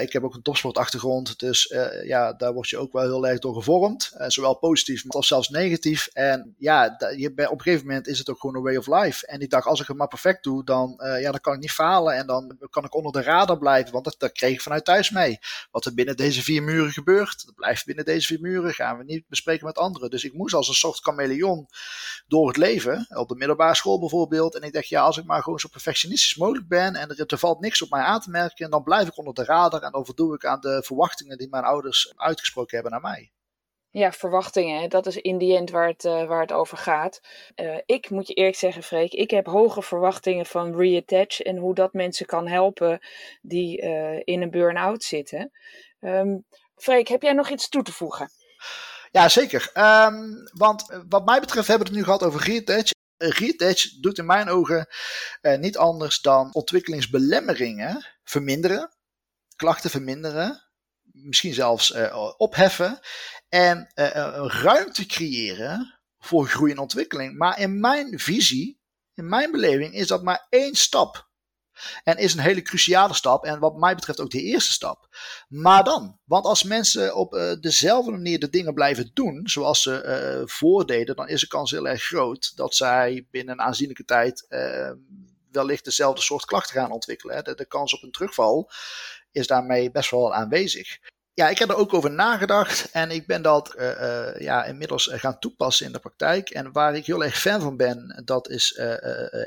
ik 0.00 0.12
heb 0.12 0.24
ook 0.24 0.34
een 0.34 0.42
topsportachtergrond, 0.42 1.38
dus 1.38 1.74
ja, 2.02 2.32
daar 2.32 2.52
word 2.52 2.68
je 2.68 2.78
ook 2.78 2.92
wel 2.92 3.02
heel 3.02 3.26
erg 3.26 3.38
door 3.38 3.54
gevormd. 3.54 4.12
zowel 4.26 4.54
positief 4.58 5.10
als 5.10 5.26
zelfs 5.26 5.48
negatief. 5.48 6.08
En 6.12 6.54
ja, 6.58 6.96
je, 7.16 7.28
op 7.28 7.58
een 7.58 7.60
gegeven 7.60 7.86
moment 7.86 8.06
is 8.06 8.18
het 8.18 8.30
ook 8.30 8.40
gewoon 8.40 8.56
een 8.56 8.62
way 8.62 8.76
of 8.76 8.86
life. 8.86 9.26
En 9.26 9.40
ik 9.40 9.50
dacht, 9.50 9.66
als 9.66 9.80
ik 9.80 9.86
het 9.86 9.96
maar 9.96 10.08
perfect 10.08 10.44
doe, 10.44 10.64
dan, 10.64 11.00
ja, 11.20 11.30
dan 11.30 11.40
kan 11.40 11.54
ik 11.54 11.60
niet 11.60 11.72
falen. 11.72 12.14
En 12.14 12.26
dan 12.26 12.58
kan 12.70 12.84
ik 12.84 12.94
onder 12.94 13.12
de 13.12 13.22
radar 13.22 13.58
blijven, 13.58 13.92
want 13.92 14.04
dat, 14.04 14.14
dat 14.18 14.32
kreeg 14.32 14.52
ik 14.52 14.60
vanuit 14.60 14.84
thuis 14.84 15.10
mee. 15.10 15.38
Wat 15.70 15.84
er 15.84 15.94
binnen 15.94 16.16
deze 16.16 16.42
vier 16.42 16.62
muren 16.62 16.92
gebeurt, 16.92 17.46
dat 17.46 17.54
blijft 17.54 17.86
binnen 17.86 18.04
deze 18.04 18.26
vier 18.26 18.40
muren. 18.40 18.74
Gaan 18.74 18.98
we 18.98 19.04
niet 19.04 19.28
bespreken 19.28 19.66
met 19.66 19.78
anderen. 19.78 20.10
Dus 20.10 20.24
ik 20.24 20.32
moest 20.32 20.54
als 20.54 20.68
een 20.68 20.74
soort 20.74 21.04
chameleon 21.12 21.68
door 22.26 22.46
het 22.46 22.56
leven. 22.56 23.06
Op 23.08 23.28
de 23.28 23.34
middelbare 23.34 23.74
school 23.74 23.98
bijvoorbeeld. 23.98 24.54
En 24.54 24.62
ik 24.62 24.72
dacht, 24.72 24.88
ja, 24.88 25.02
als 25.02 25.16
ik 25.16 25.24
maar 25.24 25.42
gewoon 25.42 25.58
zo 25.58 25.68
perfectionistisch 25.68 26.36
mogelijk 26.36 26.68
ben 26.68 26.94
en 26.94 27.08
er, 27.08 27.38
valt 27.38 27.60
niks 27.60 27.82
op 27.82 27.90
mij 27.90 28.02
aan 28.02 28.20
te 28.20 28.30
merken, 28.30 28.70
dan 28.70 28.82
blijf 28.82 29.08
ik 29.08 29.18
onder 29.18 29.34
de 29.34 29.44
radar 29.44 29.82
en 29.82 29.92
dan 29.92 30.04
voldoe 30.04 30.34
ik 30.34 30.44
aan 30.44 30.60
de 30.60 30.82
verwachtingen 30.84 31.38
die 31.38 31.48
mijn 31.48 31.64
ouders 31.64 32.12
uitgesproken 32.16 32.74
hebben 32.74 32.92
naar 32.92 33.10
mij. 33.12 33.30
Ja, 33.90 34.12
verwachtingen. 34.12 34.90
Dat 34.90 35.06
is 35.06 35.16
in 35.16 35.38
die 35.38 35.56
end 35.56 35.70
waar 35.70 35.88
het, 35.88 36.04
uh, 36.04 36.24
waar 36.24 36.40
het 36.40 36.52
over 36.52 36.76
gaat. 36.76 37.20
Uh, 37.56 37.78
ik 37.86 38.10
moet 38.10 38.26
je 38.28 38.34
eerlijk 38.34 38.56
zeggen, 38.56 38.82
Freek, 38.82 39.12
ik 39.12 39.30
heb 39.30 39.46
hoge 39.46 39.82
verwachtingen 39.82 40.46
van 40.46 40.76
Reattach 40.76 41.40
en 41.40 41.56
hoe 41.56 41.74
dat 41.74 41.92
mensen 41.92 42.26
kan 42.26 42.46
helpen 42.48 43.00
die 43.42 43.82
uh, 43.82 44.20
in 44.24 44.42
een 44.42 44.50
burn-out 44.50 45.02
zitten. 45.02 45.50
Um, 46.00 46.44
Freek, 46.74 47.08
heb 47.08 47.22
jij 47.22 47.32
nog 47.32 47.50
iets 47.50 47.68
toe 47.68 47.82
te 47.82 47.92
voegen? 47.92 48.30
Ja, 49.16 49.28
zeker. 49.28 49.70
Um, 49.74 50.48
want 50.52 50.90
eh, 50.90 51.00
wat 51.08 51.24
mij 51.24 51.40
betreft 51.40 51.68
hebben 51.68 51.86
we 51.86 51.92
het 51.92 52.00
nu 52.00 52.04
gehad 52.04 52.22
over 52.22 52.42
Reattach. 52.42 52.90
Eh, 53.16 53.28
Reattach 53.28 54.00
doet 54.00 54.18
in 54.18 54.26
mijn 54.26 54.48
ogen 54.48 54.86
uh, 55.42 55.58
niet 55.58 55.76
anders 55.76 56.20
dan 56.20 56.54
ontwikkelingsbelemmeringen 56.54 58.06
verminderen, 58.24 58.96
klachten 59.56 59.90
verminderen, 59.90 60.62
misschien 61.12 61.54
zelfs 61.54 61.94
opheffen 62.36 62.98
en 63.48 63.90
ruimte 64.46 65.06
creëren 65.06 66.00
voor 66.18 66.46
groei 66.46 66.72
en 66.72 66.78
ontwikkeling. 66.78 67.38
Maar 67.38 67.60
in 67.60 67.80
mijn 67.80 68.18
visie, 68.18 68.80
in 69.14 69.28
mijn 69.28 69.50
beleving, 69.50 69.94
is 69.94 70.06
dat 70.06 70.22
maar 70.22 70.46
één 70.48 70.74
stap 70.74 71.25
en 72.04 72.16
is 72.16 72.34
een 72.34 72.40
hele 72.40 72.62
cruciale 72.62 73.14
stap 73.14 73.44
en 73.44 73.58
wat 73.58 73.76
mij 73.76 73.94
betreft 73.94 74.20
ook 74.20 74.30
de 74.30 74.42
eerste 74.42 74.72
stap. 74.72 75.08
Maar 75.48 75.84
dan, 75.84 76.18
want 76.24 76.44
als 76.44 76.62
mensen 76.62 77.14
op 77.16 77.34
uh, 77.34 77.52
dezelfde 77.60 78.10
manier 78.10 78.38
de 78.38 78.50
dingen 78.50 78.74
blijven 78.74 79.10
doen 79.14 79.48
zoals 79.48 79.82
ze 79.82 80.40
uh, 80.40 80.48
voordeden, 80.48 81.16
dan 81.16 81.28
is 81.28 81.40
de 81.40 81.46
kans 81.46 81.70
heel 81.70 81.88
erg 81.88 82.02
groot 82.02 82.56
dat 82.56 82.74
zij 82.74 83.26
binnen 83.30 83.54
een 83.54 83.66
aanzienlijke 83.66 84.04
tijd 84.04 84.46
uh, 84.48 84.90
wellicht 85.50 85.84
dezelfde 85.84 86.22
soort 86.22 86.44
klachten 86.44 86.74
gaan 86.74 86.92
ontwikkelen. 86.92 87.44
De, 87.44 87.54
de 87.54 87.66
kans 87.66 87.94
op 87.94 88.02
een 88.02 88.10
terugval 88.10 88.70
is 89.32 89.46
daarmee 89.46 89.90
best 89.90 90.10
wel 90.10 90.34
aanwezig 90.34 90.98
ja, 91.36 91.48
ik 91.48 91.58
heb 91.58 91.68
er 91.68 91.76
ook 91.76 91.94
over 91.94 92.10
nagedacht 92.10 92.90
en 92.90 93.10
ik 93.10 93.26
ben 93.26 93.42
dat 93.42 93.74
uh, 93.78 94.00
uh, 94.00 94.40
ja, 94.40 94.64
inmiddels 94.64 95.10
gaan 95.12 95.38
toepassen 95.38 95.86
in 95.86 95.92
de 95.92 95.98
praktijk. 95.98 96.50
En 96.50 96.72
waar 96.72 96.94
ik 96.94 97.06
heel 97.06 97.24
erg 97.24 97.38
fan 97.38 97.60
van 97.60 97.76
ben, 97.76 98.22
dat 98.24 98.48
is 98.48 98.80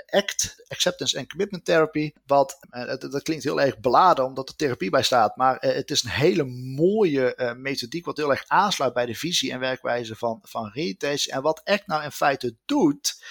ACT, 0.05 0.63
Acceptance 0.67 1.17
and 1.17 1.29
Commitment 1.29 1.65
Therapy. 1.65 2.11
Wat, 2.25 2.59
dat, 2.99 3.21
klinkt 3.21 3.43
heel 3.43 3.61
erg 3.61 3.79
beladen 3.79 4.25
omdat 4.25 4.49
er 4.49 4.55
therapie 4.55 4.89
bij 4.89 5.03
staat, 5.03 5.35
maar 5.35 5.57
het 5.59 5.91
is 5.91 6.03
een 6.03 6.09
hele 6.09 6.43
mooie 6.75 7.55
methodiek 7.57 8.05
wat 8.05 8.17
heel 8.17 8.31
erg 8.31 8.43
aansluit 8.47 8.93
bij 8.93 9.05
de 9.05 9.15
visie 9.15 9.51
en 9.51 9.59
werkwijze 9.59 10.15
van, 10.15 10.39
van 10.43 10.71
Retouch. 10.73 11.27
En 11.27 11.41
wat 11.41 11.61
ACT 11.63 11.87
nou 11.87 12.03
in 12.03 12.11
feite 12.11 12.55
doet, 12.65 13.23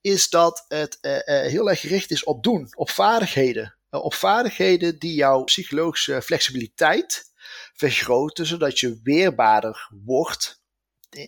is 0.00 0.28
dat 0.30 0.64
het 0.68 0.98
heel 1.48 1.70
erg 1.70 1.80
gericht 1.80 2.10
is 2.10 2.24
op 2.24 2.42
doen, 2.42 2.72
op 2.74 2.90
vaardigheden. 2.90 3.76
op 3.90 4.14
vaardigheden 4.14 4.98
die 4.98 5.14
jouw 5.14 5.44
psychologische 5.44 6.22
flexibiliteit 6.22 7.30
vergroten, 7.88 8.46
zodat 8.46 8.80
je 8.80 9.00
weerbaarder 9.02 9.90
wordt 10.04 10.62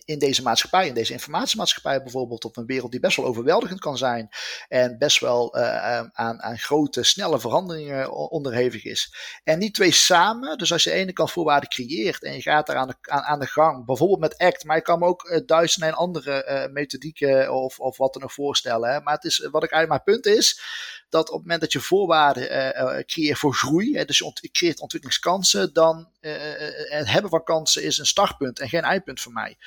in 0.05 0.19
deze 0.19 0.41
maatschappij, 0.41 0.87
in 0.87 0.93
deze 0.93 1.13
informatiemaatschappij 1.13 2.03
bijvoorbeeld, 2.03 2.45
op 2.45 2.57
een 2.57 2.65
wereld 2.65 2.91
die 2.91 2.99
best 2.99 3.17
wel 3.17 3.25
overweldigend 3.25 3.79
kan 3.79 3.97
zijn 3.97 4.29
en 4.67 4.97
best 4.97 5.19
wel 5.19 5.57
uh, 5.57 5.97
aan, 5.97 6.41
aan 6.41 6.57
grote, 6.57 7.03
snelle 7.03 7.39
veranderingen 7.39 8.11
onderhevig 8.11 8.83
is. 8.83 9.15
En 9.43 9.59
die 9.59 9.71
twee 9.71 9.91
samen, 9.91 10.57
dus 10.57 10.71
als 10.71 10.83
je 10.83 10.89
de 10.89 10.95
ene 10.95 11.13
kant 11.13 11.31
voorwaarden 11.31 11.69
creëert 11.69 12.23
en 12.23 12.33
je 12.33 12.41
gaat 12.41 12.67
daar 12.67 12.75
aan 12.75 12.87
de, 12.87 12.95
aan, 13.01 13.21
aan 13.21 13.39
de 13.39 13.47
gang, 13.47 13.85
bijvoorbeeld 13.85 14.19
met 14.19 14.37
ACT, 14.37 14.63
maar 14.63 14.75
je 14.75 14.81
kan 14.81 14.99
me 14.99 15.05
ook 15.05 15.23
uh, 15.23 15.39
duizenden 15.45 15.89
en 15.89 15.95
andere 15.95 16.45
uh, 16.49 16.73
methodieken 16.73 17.53
of, 17.53 17.79
of 17.79 17.97
wat 17.97 18.13
dan 18.13 18.23
ook 18.23 18.31
voorstellen. 18.31 18.89
Hè. 18.89 19.01
Maar 19.01 19.13
het 19.13 19.23
is, 19.23 19.47
wat 19.51 19.63
ik 19.63 19.71
eigenlijk 19.71 20.05
mijn 20.05 20.21
punt 20.21 20.37
is, 20.37 20.61
dat 21.15 21.29
op 21.29 21.33
het 21.33 21.41
moment 21.41 21.61
dat 21.61 21.71
je 21.71 21.79
voorwaarden 21.79 22.43
uh, 22.53 22.99
creëert 23.05 23.37
voor 23.39 23.53
groei, 23.53 24.05
dus 24.05 24.17
je 24.17 24.49
creëert 24.51 24.79
ontwikkelingskansen, 24.79 25.73
dan 25.73 26.09
uh, 26.21 26.31
het 26.89 27.07
hebben 27.07 27.31
van 27.31 27.43
kansen 27.43 27.83
is 27.83 27.97
een 27.97 28.05
startpunt 28.05 28.59
en 28.59 28.69
geen 28.69 28.83
eindpunt 28.83 29.21
voor 29.21 29.33
mij 29.33 29.57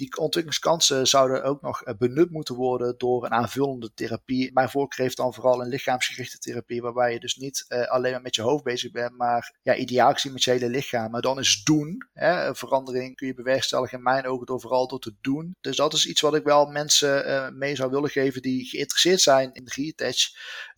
die 0.00 0.16
ontwikkelingskansen 0.16 1.06
zouden 1.06 1.42
ook 1.42 1.60
nog 1.60 1.82
benut 1.98 2.30
moeten 2.30 2.54
worden 2.54 2.94
door 2.98 3.24
een 3.24 3.30
aanvullende 3.30 3.90
therapie. 3.94 4.52
Mijn 4.52 4.68
voorkeur 4.68 5.04
heeft 5.04 5.16
dan 5.16 5.34
vooral 5.34 5.60
een 5.60 5.68
lichaamsgerichte 5.68 6.38
therapie, 6.38 6.82
waarbij 6.82 7.12
je 7.12 7.20
dus 7.20 7.36
niet 7.36 7.64
uh, 7.68 7.86
alleen 7.86 8.12
maar 8.12 8.22
met 8.22 8.34
je 8.34 8.42
hoofd 8.42 8.64
bezig 8.64 8.90
bent, 8.90 9.16
maar 9.16 9.58
ja, 9.62 9.74
ideaal 9.74 10.12
gezien 10.12 10.32
met 10.32 10.42
je 10.42 10.50
hele 10.50 10.68
lichaam. 10.68 11.10
Maar 11.10 11.20
dan 11.20 11.38
is 11.38 11.62
doen. 11.62 12.08
Hè, 12.12 12.54
verandering 12.54 13.16
kun 13.16 13.26
je 13.26 13.34
bewerkstelligen 13.34 13.98
in 13.98 14.04
mijn 14.04 14.26
ogen 14.26 14.46
door 14.46 14.60
vooral 14.60 14.88
door 14.88 14.98
te 14.98 15.14
doen. 15.20 15.56
Dus 15.60 15.76
dat 15.76 15.92
is 15.92 16.06
iets 16.06 16.20
wat 16.20 16.34
ik 16.34 16.44
wel 16.44 16.66
mensen 16.66 17.28
uh, 17.28 17.48
mee 17.48 17.76
zou 17.76 17.90
willen 17.90 18.10
geven 18.10 18.42
die 18.42 18.64
geïnteresseerd 18.64 19.20
zijn 19.20 19.52
in 19.52 19.68
reattach. 19.74 20.16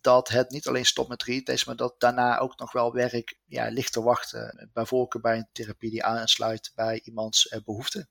Dat 0.01 0.29
het 0.29 0.49
niet 0.49 0.67
alleen 0.67 0.85
stopt 0.85 1.09
met 1.09 1.23
reattach, 1.23 1.65
maar 1.65 1.75
dat 1.75 1.95
daarna 1.97 2.37
ook 2.37 2.59
nog 2.59 2.71
wel 2.71 2.93
werk 2.93 3.37
ja, 3.45 3.69
ligt 3.69 3.93
te 3.93 4.01
wachten. 4.01 4.69
Bij 4.73 4.85
voorkeur 4.85 5.21
bij 5.21 5.37
een 5.37 5.49
therapie 5.51 5.89
die 5.89 6.03
aansluit 6.03 6.71
bij 6.75 7.01
iemands 7.03 7.55
behoeften. 7.65 8.09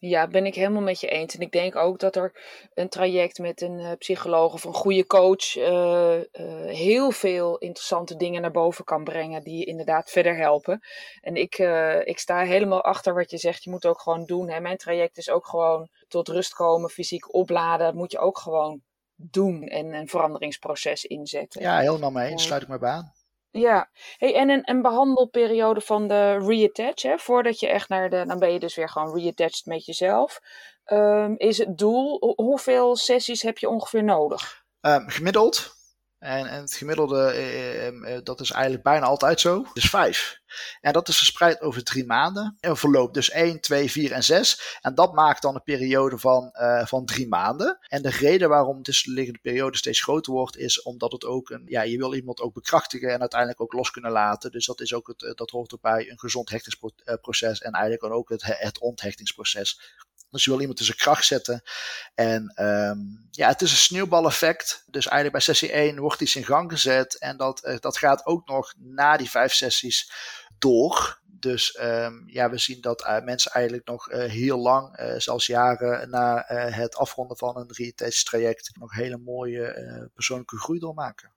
Ja, 0.00 0.28
ben 0.28 0.46
ik 0.46 0.54
helemaal 0.54 0.82
met 0.82 1.00
je 1.00 1.08
eens. 1.08 1.34
En 1.34 1.40
ik 1.40 1.52
denk 1.52 1.76
ook 1.76 1.98
dat 1.98 2.16
er 2.16 2.32
een 2.74 2.88
traject 2.88 3.38
met 3.38 3.60
een 3.60 3.78
uh, 3.78 3.92
psycholoog 3.98 4.52
of 4.52 4.64
een 4.64 4.74
goede 4.74 5.06
coach 5.06 5.56
uh, 5.56 6.16
uh, 6.16 6.22
heel 6.64 7.10
veel 7.10 7.58
interessante 7.58 8.16
dingen 8.16 8.42
naar 8.42 8.50
boven 8.50 8.84
kan 8.84 9.04
brengen 9.04 9.42
die 9.42 9.58
je 9.58 9.64
inderdaad 9.64 10.10
verder 10.10 10.36
helpen. 10.36 10.80
En 11.20 11.36
ik, 11.36 11.58
ik 12.04 12.18
sta 12.18 12.44
helemaal 12.44 12.82
achter 12.82 13.14
wat 13.14 13.30
je 13.30 13.38
zegt. 13.38 13.64
Je 13.64 13.70
moet 13.70 13.86
ook 13.86 14.00
gewoon 14.00 14.24
doen. 14.24 14.50
Hè. 14.50 14.60
Mijn 14.60 14.76
traject 14.76 15.18
is 15.18 15.30
ook 15.30 15.46
gewoon 15.46 15.88
tot 16.08 16.28
rust 16.28 16.54
komen, 16.54 16.90
fysiek 16.90 17.34
opladen. 17.34 17.86
Dat 17.86 17.94
moet 17.94 18.12
je 18.12 18.18
ook 18.18 18.38
gewoon 18.38 18.82
doen 19.14 19.62
en 19.62 19.94
een 19.94 20.08
veranderingsproces 20.08 21.04
inzetten. 21.04 21.62
Ja, 21.62 21.78
helemaal 21.78 22.10
mee 22.10 22.30
eens. 22.30 22.44
Sluit 22.44 22.62
ik 22.62 22.68
me 22.68 22.78
bij 22.78 22.90
aan. 22.90 23.12
Ja, 23.58 23.90
hey, 24.16 24.34
en 24.34 24.48
een, 24.48 24.62
een 24.64 24.82
behandelperiode 24.82 25.80
van 25.80 26.08
de 26.08 26.38
reattach, 26.38 27.02
hè, 27.02 27.18
voordat 27.18 27.60
je 27.60 27.68
echt 27.68 27.88
naar 27.88 28.10
de, 28.10 28.24
dan 28.26 28.38
ben 28.38 28.52
je 28.52 28.58
dus 28.58 28.74
weer 28.74 28.88
gewoon 28.88 29.14
reattached 29.14 29.66
met 29.66 29.84
jezelf. 29.84 30.40
Um, 30.92 31.34
is 31.36 31.58
het 31.58 31.78
doel, 31.78 32.34
hoeveel 32.36 32.96
sessies 32.96 33.42
heb 33.42 33.58
je 33.58 33.68
ongeveer 33.68 34.04
nodig? 34.04 34.64
Um, 34.80 35.08
gemiddeld 35.08 35.77
en, 36.18 36.46
en 36.46 36.60
het 36.60 36.74
gemiddelde, 36.74 37.30
eh, 37.30 37.86
eh, 37.86 38.24
dat 38.24 38.40
is 38.40 38.50
eigenlijk 38.50 38.82
bijna 38.82 39.06
altijd 39.06 39.40
zo, 39.40 39.66
dus 39.72 39.90
vijf. 39.90 40.40
En 40.80 40.92
dat 40.92 41.08
is 41.08 41.16
verspreid 41.16 41.60
over 41.60 41.84
drie 41.84 42.06
maanden. 42.06 42.56
En 42.60 42.76
verloopt 42.76 43.14
dus 43.14 43.30
1, 43.30 43.60
2, 43.60 43.90
4 43.90 44.12
en 44.12 44.24
6. 44.24 44.78
En 44.80 44.94
dat 44.94 45.12
maakt 45.12 45.42
dan 45.42 45.54
een 45.54 45.62
periode 45.62 46.18
van, 46.18 46.50
uh, 46.52 46.86
van 46.86 47.04
drie 47.04 47.28
maanden. 47.28 47.78
En 47.88 48.02
de 48.02 48.10
reden 48.10 48.48
waarom 48.48 48.76
de 48.76 48.82
tussenliggende 48.82 49.38
periode 49.38 49.76
steeds 49.76 50.02
groter 50.02 50.32
wordt, 50.32 50.56
is 50.56 50.82
omdat 50.82 51.12
het 51.12 51.24
ook 51.24 51.50
een, 51.50 51.62
ja, 51.66 51.82
je 51.82 51.98
wil 51.98 52.14
iemand 52.14 52.40
ook 52.40 52.54
bekrachtigen 52.54 53.12
en 53.12 53.20
uiteindelijk 53.20 53.60
ook 53.60 53.72
los 53.72 53.90
kunnen 53.90 54.10
laten. 54.10 54.50
Dus 54.50 54.66
dat 54.66 54.80
is 54.80 54.94
ook 54.94 55.06
het, 55.06 55.36
dat 55.36 55.50
hoort 55.50 55.74
ook 55.74 55.80
bij 55.80 56.10
een 56.10 56.18
gezond 56.18 56.50
hechtingsproces 56.50 57.60
en 57.60 57.72
eigenlijk 57.72 58.12
ook 58.14 58.28
het, 58.28 58.42
het 58.44 58.78
onthechtingsproces. 58.78 59.96
Dus 60.30 60.44
je 60.44 60.50
wil 60.50 60.60
iemand 60.60 60.78
zijn 60.78 60.96
kracht 60.96 61.24
zetten. 61.24 61.62
En 62.14 62.64
um, 62.64 63.28
ja, 63.30 63.48
het 63.48 63.62
is 63.62 63.70
een 63.70 63.76
sneeuwbaleffect. 63.76 64.84
Dus 64.86 65.04
eigenlijk 65.04 65.32
bij 65.32 65.40
sessie 65.40 65.72
1 65.72 65.98
wordt 65.98 66.20
iets 66.20 66.36
in 66.36 66.44
gang 66.44 66.70
gezet. 66.70 67.18
En 67.18 67.36
dat, 67.36 67.66
uh, 67.66 67.76
dat 67.78 67.98
gaat 67.98 68.26
ook 68.26 68.48
nog 68.48 68.74
na 68.78 69.16
die 69.16 69.30
vijf 69.30 69.52
sessies 69.52 70.12
door. 70.58 71.20
Dus 71.24 71.78
um, 71.80 72.24
ja, 72.26 72.50
we 72.50 72.58
zien 72.58 72.80
dat 72.80 73.02
uh, 73.02 73.20
mensen 73.20 73.50
eigenlijk 73.50 73.86
nog 73.86 74.10
uh, 74.10 74.24
heel 74.24 74.58
lang, 74.58 75.14
zelfs 75.16 75.46
jaren 75.46 76.10
na 76.10 76.44
het 76.48 76.96
afronden 76.96 77.36
van 77.36 77.56
een 77.56 77.72
retest 77.72 78.26
traject, 78.26 78.70
nog 78.78 78.94
hele 78.94 79.18
mooie 79.18 80.10
persoonlijke 80.14 80.58
groei 80.58 80.78
doormaken. 80.78 81.32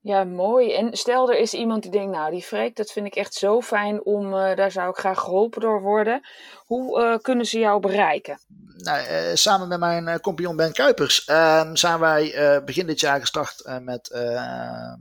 Ja, 0.00 0.24
mooi. 0.24 0.72
En 0.72 0.96
stel 0.96 1.30
er 1.30 1.38
is 1.38 1.54
iemand 1.54 1.82
die 1.82 1.90
denkt, 1.90 2.12
nou 2.12 2.30
die 2.30 2.42
Freek, 2.42 2.76
dat 2.76 2.90
vind 2.90 3.06
ik 3.06 3.14
echt 3.14 3.34
zo 3.34 3.60
fijn 3.60 4.04
om, 4.04 4.34
uh, 4.34 4.54
daar 4.54 4.70
zou 4.70 4.90
ik 4.90 4.96
graag 4.96 5.18
geholpen 5.18 5.60
door 5.60 5.82
worden. 5.82 6.20
Hoe 6.66 7.02
uh, 7.02 7.18
kunnen 7.18 7.46
ze 7.46 7.58
jou 7.58 7.80
bereiken? 7.80 8.40
Nou, 8.76 9.08
uh, 9.08 9.34
samen 9.34 9.68
met 9.68 9.78
mijn 9.78 10.20
compagnon 10.20 10.56
Ben 10.56 10.72
Kuipers 10.72 11.24
ehm, 11.24 11.74
zijn 11.74 11.98
wij 12.00 12.62
begin 12.64 12.86
dit 12.86 13.00
jaar 13.00 13.20
gestart 13.20 13.80
met, 13.82 14.10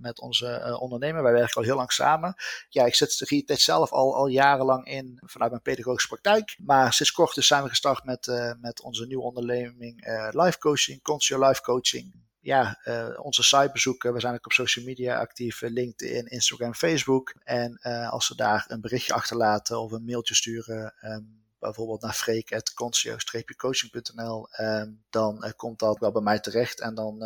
met 0.01 0.21
onze 0.21 0.77
ondernemer. 0.79 1.23
Wij 1.23 1.31
werken 1.31 1.55
al 1.55 1.63
heel 1.63 1.75
lang 1.75 1.91
samen. 1.91 2.35
Ja, 2.69 2.85
ik 2.85 2.97
de 2.97 3.25
Retouch 3.29 3.59
zelf 3.59 3.91
al, 3.91 4.15
al 4.15 4.27
jarenlang 4.27 4.85
in 4.85 5.19
vanuit 5.25 5.51
mijn 5.51 5.63
pedagogische 5.63 6.07
praktijk. 6.07 6.55
Maar 6.57 6.93
sinds 6.93 7.11
kort 7.11 7.35
dus 7.35 7.47
zijn 7.47 7.63
we 7.63 7.69
gestart 7.69 8.03
met, 8.03 8.55
met 8.61 8.81
onze 8.81 9.05
nieuwe 9.05 9.23
onderneming 9.23 10.07
life 10.31 10.57
coaching, 10.57 11.01
Conscio 11.01 11.47
Life 11.47 11.61
Coaching 11.61 12.26
ja, 12.47 12.79
uh, 12.85 13.19
onze 13.21 13.43
site 13.43 13.69
bezoeken. 13.73 14.13
We 14.13 14.19
zijn 14.19 14.33
ook 14.33 14.45
op 14.45 14.51
social 14.51 14.85
media 14.85 15.19
actief, 15.19 15.61
eh, 15.61 15.69
LinkedIn, 15.69 16.25
Instagram, 16.25 16.73
Facebook. 16.73 17.33
En 17.43 17.79
uh, 17.81 18.11
als 18.11 18.25
ze 18.25 18.35
daar 18.35 18.65
een 18.67 18.81
berichtje 18.81 19.13
achterlaten 19.13 19.79
of 19.79 19.91
een 19.91 20.05
mailtje 20.05 20.35
sturen, 20.35 20.93
um, 21.01 21.45
bijvoorbeeld 21.59 22.01
naar 22.01 22.13
freek.concio-coaching.nl, 22.13 24.47
ehm, 24.49 24.91
dan 25.09 25.53
komt 25.55 25.79
dat 25.79 25.99
wel 25.99 26.11
bij 26.11 26.21
mij 26.21 26.39
terecht 26.39 26.81
en 26.81 26.95
dan 26.95 27.23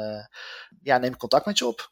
ja, 0.82 0.98
neem 0.98 1.14
ik 1.14 1.18
contact 1.18 1.46
met 1.46 1.58
je 1.58 1.66
op 1.66 1.92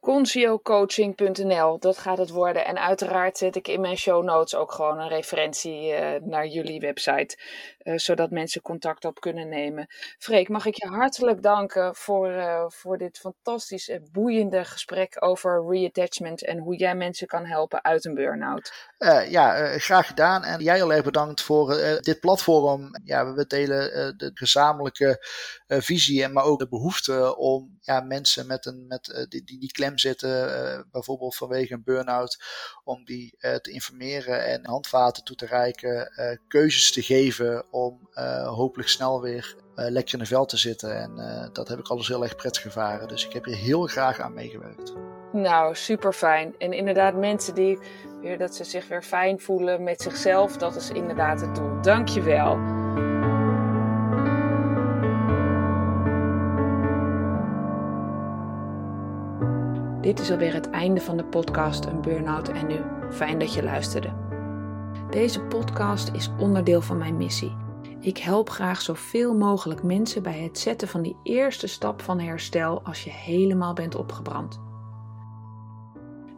conciocoaching.nl, 0.00 1.78
dat 1.78 1.98
gaat 1.98 2.18
het 2.18 2.30
worden. 2.30 2.64
En 2.64 2.78
uiteraard 2.78 3.38
zet 3.38 3.56
ik 3.56 3.68
in 3.68 3.80
mijn 3.80 3.96
show 3.96 4.24
notes 4.24 4.54
ook 4.54 4.72
gewoon 4.72 4.98
een 4.98 5.08
referentie 5.08 5.92
naar 6.20 6.46
jullie 6.46 6.80
website, 6.80 7.38
zodat 7.96 8.30
mensen 8.30 8.62
contact 8.62 9.04
op 9.04 9.20
kunnen 9.20 9.48
nemen. 9.48 9.86
Freek, 10.18 10.48
mag 10.48 10.66
ik 10.66 10.74
je 10.74 10.88
hartelijk 10.88 11.42
danken 11.42 11.94
voor, 11.94 12.30
uh, 12.30 12.64
voor 12.68 12.98
dit 12.98 13.18
fantastisch 13.18 13.90
boeiende 14.12 14.64
gesprek 14.64 15.16
over 15.18 15.64
reattachment 15.68 16.44
en 16.44 16.58
hoe 16.58 16.76
jij 16.76 16.94
mensen 16.94 17.26
kan 17.26 17.44
helpen 17.44 17.84
uit 17.84 18.04
een 18.04 18.14
burn-out. 18.14 18.72
ja, 19.28 19.78
graag 19.78 20.06
gedaan. 20.06 20.44
En 20.44 20.60
jij 20.60 20.74
heel 20.74 20.92
erg 20.92 21.04
bedankt 21.04 21.42
voor 21.42 21.68
dit 22.00 22.20
platform. 22.20 22.90
Ja, 23.04 23.32
we 23.32 23.46
delen 23.46 24.16
de 24.18 24.30
gezamenlijke 24.34 25.26
visie, 25.66 26.28
maar 26.28 26.44
ook 26.44 26.58
de 26.58 26.68
behoefte 26.68 27.36
om 27.36 27.78
ja, 27.80 28.00
mensen 28.00 28.46
met, 28.46 28.66
een, 28.66 28.86
met 28.86 29.26
die, 29.28 29.44
die, 29.44 29.60
die 29.60 29.72
klem 29.72 29.98
zitten, 29.98 30.86
bijvoorbeeld 30.90 31.36
vanwege 31.36 31.74
een 31.74 31.84
burn-out, 31.84 32.42
om 32.84 33.04
die 33.04 33.36
te 33.38 33.70
informeren 33.70 34.44
en 34.44 34.66
handvaten 34.66 35.24
toe 35.24 35.36
te 35.36 35.46
reiken, 35.46 36.12
keuzes 36.48 36.92
te 36.92 37.02
geven 37.02 37.66
om 37.84 38.08
hopelijk 38.44 38.88
snel 38.88 39.20
weer 39.20 39.56
lekker 39.74 40.14
in 40.14 40.20
de 40.20 40.26
vel 40.26 40.44
te 40.44 40.56
zitten. 40.56 41.00
En 41.00 41.50
dat 41.52 41.68
heb 41.68 41.78
ik 41.78 41.88
alles 41.88 42.08
heel 42.08 42.22
erg 42.22 42.36
prettig 42.36 42.62
gevaren. 42.62 43.08
Dus 43.08 43.26
ik 43.26 43.32
heb 43.32 43.44
hier 43.44 43.56
heel 43.56 43.86
graag 43.86 44.20
aan 44.20 44.34
meegewerkt. 44.34 44.94
Nou, 45.32 45.74
super 45.74 46.12
fijn. 46.12 46.54
En 46.58 46.72
inderdaad, 46.72 47.14
mensen 47.14 47.54
die 47.54 47.78
weer 48.20 48.38
dat 48.38 48.54
ze 48.54 48.64
zich 48.64 48.88
weer 48.88 49.02
fijn 49.02 49.40
voelen 49.40 49.82
met 49.82 50.02
zichzelf, 50.02 50.56
dat 50.56 50.74
is 50.74 50.90
inderdaad 50.90 51.40
het 51.40 51.54
doel. 51.54 51.80
Dankjewel. 51.82 52.58
Dit 60.00 60.20
is 60.20 60.30
alweer 60.30 60.54
het 60.54 60.70
einde 60.70 61.00
van 61.00 61.16
de 61.16 61.24
podcast 61.24 61.84
Een 61.84 62.00
Burnout 62.00 62.48
en 62.48 62.66
Nu. 62.66 62.80
Fijn 63.10 63.38
dat 63.38 63.54
je 63.54 63.62
luisterde. 63.62 64.12
Deze 65.10 65.40
podcast 65.40 66.10
is 66.12 66.30
onderdeel 66.38 66.80
van 66.80 66.98
mijn 66.98 67.16
missie. 67.16 67.56
Ik 68.00 68.18
help 68.18 68.50
graag 68.50 68.80
zoveel 68.80 69.34
mogelijk 69.34 69.82
mensen 69.82 70.22
bij 70.22 70.38
het 70.38 70.58
zetten 70.58 70.88
van 70.88 71.02
die 71.02 71.16
eerste 71.22 71.66
stap 71.66 72.02
van 72.02 72.20
herstel 72.20 72.82
als 72.82 73.04
je 73.04 73.10
helemaal 73.10 73.72
bent 73.72 73.94
opgebrand. 73.94 74.60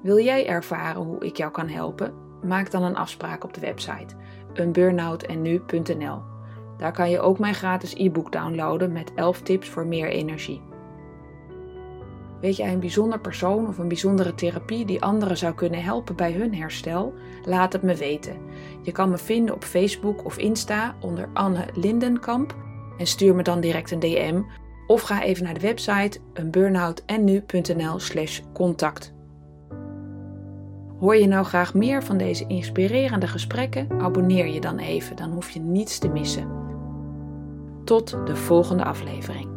Wil 0.03 0.18
jij 0.18 0.46
ervaren 0.46 1.03
hoe 1.03 1.25
ik 1.25 1.37
jou 1.37 1.51
kan 1.51 1.68
helpen? 1.68 2.14
Maak 2.42 2.70
dan 2.70 2.83
een 2.83 2.96
afspraak 2.96 3.44
op 3.44 3.55
de 3.55 3.61
website 3.61 4.14
eenburnoutennu.nl. 4.53 6.23
Daar 6.77 6.92
kan 6.92 7.11
je 7.11 7.20
ook 7.20 7.38
mijn 7.38 7.55
gratis 7.55 7.94
e-book 7.94 8.33
downloaden 8.33 8.92
met 8.92 9.14
11 9.14 9.42
tips 9.42 9.68
voor 9.68 9.87
meer 9.87 10.09
energie. 10.09 10.69
Weet 12.40 12.57
jij 12.57 12.72
een 12.72 12.81
bijzonder 12.81 13.20
persoon 13.20 13.68
of 13.68 13.79
een 13.79 13.88
bijzondere 13.88 14.35
therapie 14.35 14.85
die 14.85 15.03
anderen 15.03 15.37
zou 15.37 15.55
kunnen 15.55 15.83
helpen 15.83 16.16
bij 16.16 16.33
hun 16.33 16.55
herstel? 16.55 17.14
Laat 17.44 17.72
het 17.72 17.83
me 17.83 17.94
weten. 17.94 18.37
Je 18.83 18.92
kan 18.92 19.11
me 19.11 19.18
vinden 19.18 19.55
op 19.55 19.64
Facebook 19.64 20.24
of 20.24 20.38
Insta 20.38 20.96
onder 21.00 21.29
Anne 21.33 21.66
Lindenkamp 21.74 22.57
en 22.98 23.07
stuur 23.07 23.35
me 23.35 23.42
dan 23.42 23.61
direct 23.61 23.90
een 23.90 24.00
DM 24.00 24.42
of 24.87 25.03
ga 25.03 25.22
even 25.22 25.44
naar 25.44 25.55
de 25.55 25.61
website 25.61 26.18
eenburnoutennu.nl/slash 26.35 28.40
contact. 28.53 29.12
Hoor 30.98 31.16
je 31.16 31.26
nou 31.26 31.44
graag 31.44 31.74
meer 31.74 32.03
van 32.03 32.16
deze 32.16 32.46
inspirerende 32.46 33.26
gesprekken? 33.26 34.00
Abonneer 34.00 34.46
je 34.46 34.61
dan 34.61 34.79
even, 34.79 35.16
dan 35.16 35.33
hoef 35.33 35.50
je 35.50 35.61
niets 35.61 35.98
te 35.98 36.09
missen. 36.09 36.59
Tot 37.85 38.26
de 38.26 38.37
volgende 38.37 38.85
aflevering. 38.85 39.50